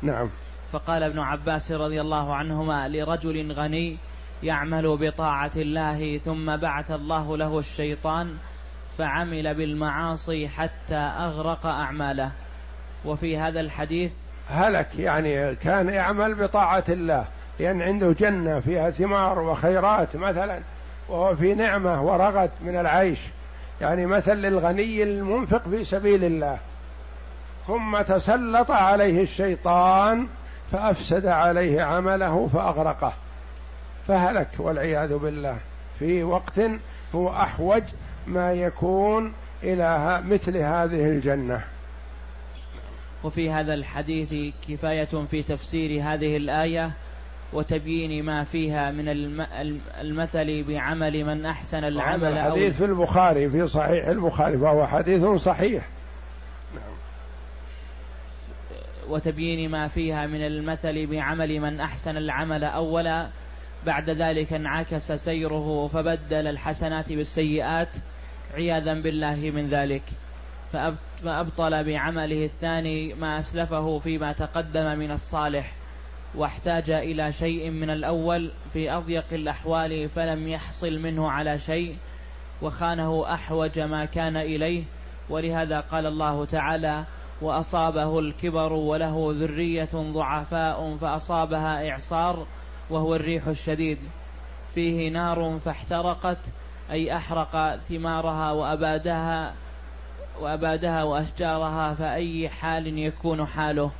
نعم. 0.01 0.29
فقال 0.71 1.03
ابن 1.03 1.19
عباس 1.19 1.71
رضي 1.71 2.01
الله 2.01 2.35
عنهما 2.35 2.87
لرجل 2.87 3.51
غني 3.51 3.97
يعمل 4.43 4.97
بطاعة 4.97 5.51
الله 5.55 6.17
ثم 6.17 6.57
بعث 6.57 6.91
الله 6.91 7.37
له 7.37 7.59
الشيطان 7.59 8.37
فعمل 8.97 9.53
بالمعاصي 9.53 10.47
حتى 10.47 10.95
أغرق 10.95 11.65
أعماله. 11.65 12.31
وفي 13.05 13.37
هذا 13.37 13.59
الحديث 13.59 14.11
هلك 14.49 14.99
يعني 14.99 15.55
كان 15.55 15.89
يعمل 15.89 16.35
بطاعة 16.35 16.83
الله 16.89 17.25
لأن 17.59 17.81
عنده 17.81 18.11
جنة 18.11 18.59
فيها 18.59 18.89
ثمار 18.89 19.39
وخيرات 19.39 20.15
مثلا 20.15 20.59
وهو 21.09 21.35
في 21.35 21.53
نعمة 21.53 22.03
ورغد 22.03 22.51
من 22.61 22.79
العيش. 22.79 23.19
يعني 23.81 24.05
مثل 24.05 24.33
للغني 24.33 25.03
المنفق 25.03 25.61
في 25.69 25.83
سبيل 25.83 26.23
الله. 26.23 26.57
ثم 27.67 28.01
تسلط 28.01 28.71
عليه 28.71 29.21
الشيطان 29.21 30.27
فأفسد 30.71 31.25
عليه 31.25 31.81
عمله 31.81 32.47
فأغرقه. 32.47 33.13
فهلك 34.07 34.49
والعياذ 34.59 35.17
بالله 35.17 35.57
في 35.99 36.23
وقت 36.23 36.59
هو 37.15 37.29
أحوج 37.29 37.83
ما 38.27 38.53
يكون 38.53 39.33
إلى 39.63 40.21
مثل 40.25 40.57
هذه 40.57 41.05
الجنة 41.05 41.63
وفي 43.23 43.51
هذا 43.51 43.73
الحديث 43.73 44.53
كفاية 44.67 45.25
في 45.31 45.43
تفسير 45.43 46.03
هذه 46.03 46.37
الآية 46.37 46.91
وتبيين 47.53 48.25
ما 48.25 48.43
فيها 48.43 48.91
من 48.91 49.09
المثل 50.01 50.63
بعمل 50.63 51.25
من 51.25 51.45
أحسن 51.45 51.83
العمل 51.83 52.25
الحديث 52.25 52.77
في 52.77 52.85
البخاري 52.85 53.49
في 53.49 53.67
صحيح 53.67 54.07
البخاري 54.07 54.57
فهو 54.57 54.87
حديث 54.87 55.25
صحيح. 55.25 55.89
وتبيين 59.09 59.71
ما 59.71 59.87
فيها 59.87 60.27
من 60.27 60.41
المثل 60.41 61.07
بعمل 61.07 61.59
من 61.59 61.79
أحسن 61.79 62.17
العمل 62.17 62.63
أولا 62.63 63.27
بعد 63.85 64.09
ذلك 64.09 64.53
انعكس 64.53 65.11
سيره 65.11 65.87
فبدل 65.87 66.47
الحسنات 66.47 67.13
بالسيئات 67.13 67.89
عياذا 68.53 68.93
بالله 68.93 69.51
من 69.55 69.69
ذلك. 69.69 70.03
فأبطل 71.23 71.83
بعمله 71.83 72.45
الثاني 72.45 73.13
ما 73.13 73.39
أسلفه 73.39 73.99
فيما 73.99 74.31
تقدم 74.33 74.99
من 74.99 75.11
الصالح 75.11 75.73
واحتاج 76.35 76.89
إلى 76.89 77.31
شيء 77.31 77.69
من 77.69 77.89
الأول 77.89 78.51
في 78.73 78.91
أضيق 78.91 79.25
الأحوال 79.31 80.09
فلم 80.09 80.47
يحصل 80.47 80.99
منه 80.99 81.31
على 81.31 81.57
شيء 81.57 81.97
وخانه 82.61 83.33
أحوج 83.33 83.79
ما 83.79 84.05
كان 84.05 84.37
إليه. 84.37 84.83
ولهذا 85.29 85.79
قال 85.79 86.05
الله 86.05 86.45
تعالى 86.45 87.03
وأصابه 87.41 88.19
الكبر 88.19 88.73
وله 88.73 89.35
ذرية 89.37 89.89
ضعفاء 89.93 90.95
فأصابها 90.95 91.89
إعصار 91.89 92.45
وهو 92.93 93.15
الريح 93.15 93.47
الشديد. 93.47 93.97
فيه 94.73 95.09
نار 95.09 95.59
فاحترقت 95.65 96.37
أي 96.91 97.15
أحرق 97.15 97.75
ثمارها 97.75 98.51
وأبادها 98.51 99.53
وأبادها 100.41 101.03
وأشجارها 101.03 101.93
فأي 101.93 102.49
حال 102.49 102.97
يكون 102.97 103.45
حاله. 103.45 103.91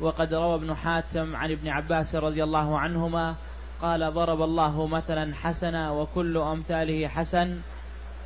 وقد 0.00 0.34
روى 0.34 0.54
ابن 0.54 0.74
حاتم 0.74 1.36
عن 1.36 1.50
ابن 1.50 1.68
عباس 1.68 2.14
رضي 2.14 2.44
الله 2.44 2.78
عنهما 2.78 3.34
قال 3.82 4.14
ضرب 4.14 4.42
الله 4.42 4.86
مثلا 4.86 5.34
حسنا 5.34 5.90
وكل 5.90 6.36
أمثاله 6.36 7.08
حسن. 7.08 7.60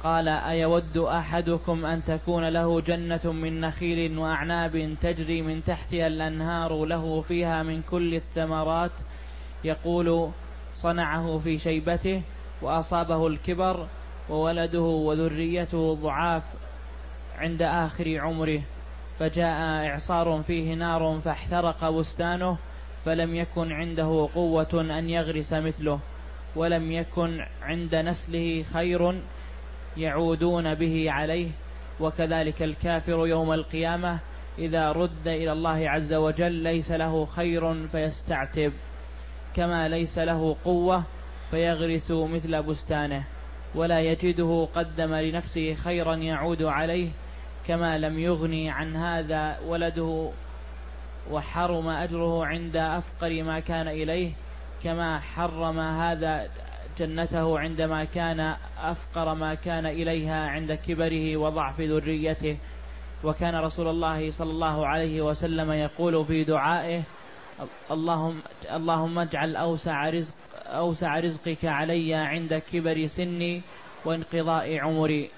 قال 0.03 0.29
أيود 0.29 0.97
أحدكم 0.97 1.87
أن 1.87 2.05
تكون 2.05 2.49
له 2.49 2.81
جنة 2.81 3.33
من 3.33 3.61
نخيل 3.61 4.19
وأعناب 4.19 4.97
تجري 5.01 5.43
من 5.43 5.65
تحتها 5.65 6.07
الأنهار 6.07 6.85
له 6.85 7.21
فيها 7.21 7.63
من 7.63 7.83
كل 7.83 8.15
الثمرات 8.15 8.91
يقول 9.65 10.31
صنعه 10.75 11.39
في 11.39 11.59
شيبته 11.59 12.23
وأصابه 12.63 13.27
الكبر 13.27 13.87
وولده 14.31 14.81
وذريته 14.81 15.95
ضعاف 15.95 16.45
عند 17.39 17.63
آخر 17.63 18.19
عمره 18.21 18.63
فجاء 19.19 19.87
إعصار 19.87 20.43
فيه 20.43 20.75
نار 20.75 21.21
فاحترق 21.25 21.91
بستانه 21.91 22.59
فلم 23.05 23.37
يكن 23.37 23.73
عنده 23.73 24.29
قوة 24.35 24.99
أن 24.99 25.11
يغرس 25.11 25.53
مثله 25.53 26.01
ولم 26.57 26.93
يكن 26.93 27.41
عند 27.63 27.95
نسله 27.95 28.63
خير 28.63 29.23
يعودون 29.97 30.75
به 30.75 31.11
عليه 31.11 31.51
وكذلك 32.01 32.63
الكافر 32.63 33.27
يوم 33.27 33.53
القيامة 33.53 34.19
إذا 34.59 34.93
رد 34.93 35.29
إلى 35.29 35.53
الله 35.53 35.91
عز 35.91 36.15
وجل 36.15 36.53
ليس 36.53 36.93
له 36.93 37.25
خير 37.25 37.87
فيستعتب. 37.87 38.73
كما 39.55 39.89
ليس 39.89 40.19
له 40.19 40.57
قوة 40.65 41.05
فيغرس 41.51 42.11
مثل 42.11 42.63
بستانه 42.63 43.25
ولا 43.75 44.01
يجده 44.01 44.69
قدم 44.75 45.15
لنفسه 45.15 45.75
خيرا 45.75 46.15
يعود 46.15 46.63
عليه 46.63 47.09
كما 47.67 47.99
لم 47.99 48.19
يغني 48.19 48.71
عن 48.71 48.97
هذا 48.97 49.59
ولده 49.67 50.31
وحرم 51.31 51.89
أجره 51.89 52.47
عند 52.47 52.77
أفقر 52.77 53.43
ما 53.43 53.61
كان 53.61 53.89
إليه 53.89 54.33
كما 54.83 55.21
حرم 55.21 55.81
هذا 55.81 56.49
جنته 56.99 57.59
عندما 57.59 58.05
كان 58.05 58.57
أفقر 58.79 59.35
ما 59.35 59.55
كان 59.55 59.87
إليها 59.87 60.49
عند 60.49 60.73
كبره 60.73 61.37
وضعف 61.37 61.81
ذريته. 61.81 62.57
وكان 63.25 63.55
رسول 63.55 63.89
الله 63.89 64.31
صلى 64.31 64.51
الله 64.51 64.87
عليه 64.87 65.23
وسلم 65.23 65.73
يقول 65.73 66.25
في 66.25 66.45
دعائه 66.45 67.03
اللهم 67.91 68.41
اللهم 68.73 69.19
اجعل 69.19 69.57
أوسع 69.57 70.09
رزق 70.09 70.35
أوسع 70.67 71.19
رزقك 71.19 71.65
علي 71.65 72.15
عند 72.15 72.63
كبر 72.73 73.07
سني 73.07 73.63
وانقضاء 74.05 74.79
عمري. 74.79 75.31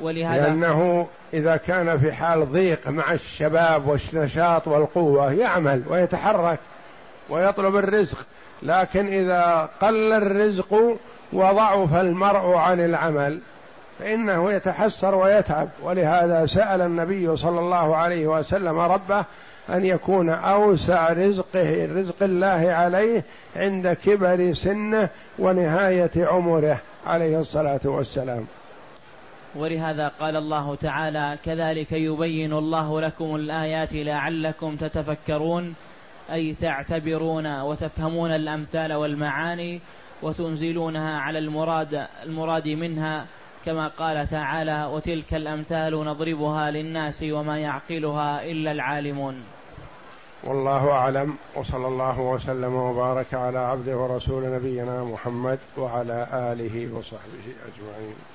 ولهذا 0.00 0.42
لأنه 0.42 1.06
إذا 1.34 1.56
كان 1.56 1.98
في 1.98 2.12
حال 2.12 2.52
ضيق 2.52 2.88
مع 2.88 3.12
الشباب 3.12 3.88
والنشاط 3.88 4.68
والقوة 4.68 5.32
يعمل 5.32 5.82
ويتحرك 5.88 6.58
ويطلب 7.30 7.76
الرزق 7.76 8.26
لكن 8.62 9.06
إذا 9.06 9.70
قل 9.80 10.12
الرزق 10.12 10.98
وضعف 11.32 11.94
المرء 11.94 12.56
عن 12.56 12.80
العمل 12.80 13.40
فإنه 13.98 14.52
يتحسر 14.52 15.14
ويتعب. 15.14 15.68
ولهذا 15.82 16.46
سأل 16.46 16.80
النبي 16.80 17.36
صلى 17.36 17.60
الله 17.60 17.96
عليه 17.96 18.26
وسلم 18.26 18.78
ربه 18.78 19.24
أن 19.68 19.84
يكون 19.84 20.30
أوسع 20.30 21.12
رزقه 21.12 21.88
رزق 21.92 22.22
الله 22.22 22.72
عليه 22.72 23.24
عند 23.56 23.88
كبر 23.88 24.52
سنه 24.52 25.08
ونهاية 25.38 26.10
عمره 26.16 26.80
عليه 27.06 27.40
الصلاة 27.40 27.80
والسلام. 27.84 28.46
ولهذا 29.54 30.08
قال 30.08 30.36
الله 30.36 30.74
تعالى 30.74 31.38
كذلك 31.44 31.92
يبين 31.92 32.52
الله 32.52 33.00
لكم 33.00 33.34
الآيات 33.36 33.92
لعلكم 33.92 34.76
تتفكرون 34.76 35.74
أي 36.32 36.54
تعتبرون 36.54 37.60
وتفهمون 37.60 38.30
الأمثال 38.30 38.92
والمعاني 38.92 39.80
وتنزلونها 40.22 41.18
على 41.18 41.38
المراد 41.38 42.06
المراد 42.24 42.68
منها 42.68 43.26
كما 43.64 43.88
قال 43.88 44.30
تعالى 44.30 44.84
وتلك 44.92 45.34
الأمثال 45.34 46.04
نضربها 46.04 46.70
للناس 46.70 47.22
وما 47.22 47.58
يعقلها 47.58 48.44
إلا 48.44 48.72
العالمون. 48.72 49.44
والله 50.44 50.90
أعلم 50.90 51.36
وصلى 51.54 51.86
الله 51.88 52.20
وسلم 52.20 52.74
وبارك 52.74 53.34
على 53.34 53.58
عبده 53.58 53.96
ورسول 53.96 54.52
نبينا 54.52 55.04
محمد 55.04 55.58
وعلى 55.76 56.26
آله 56.32 56.94
وصحبه 56.94 57.46
أجمعين. 57.68 58.33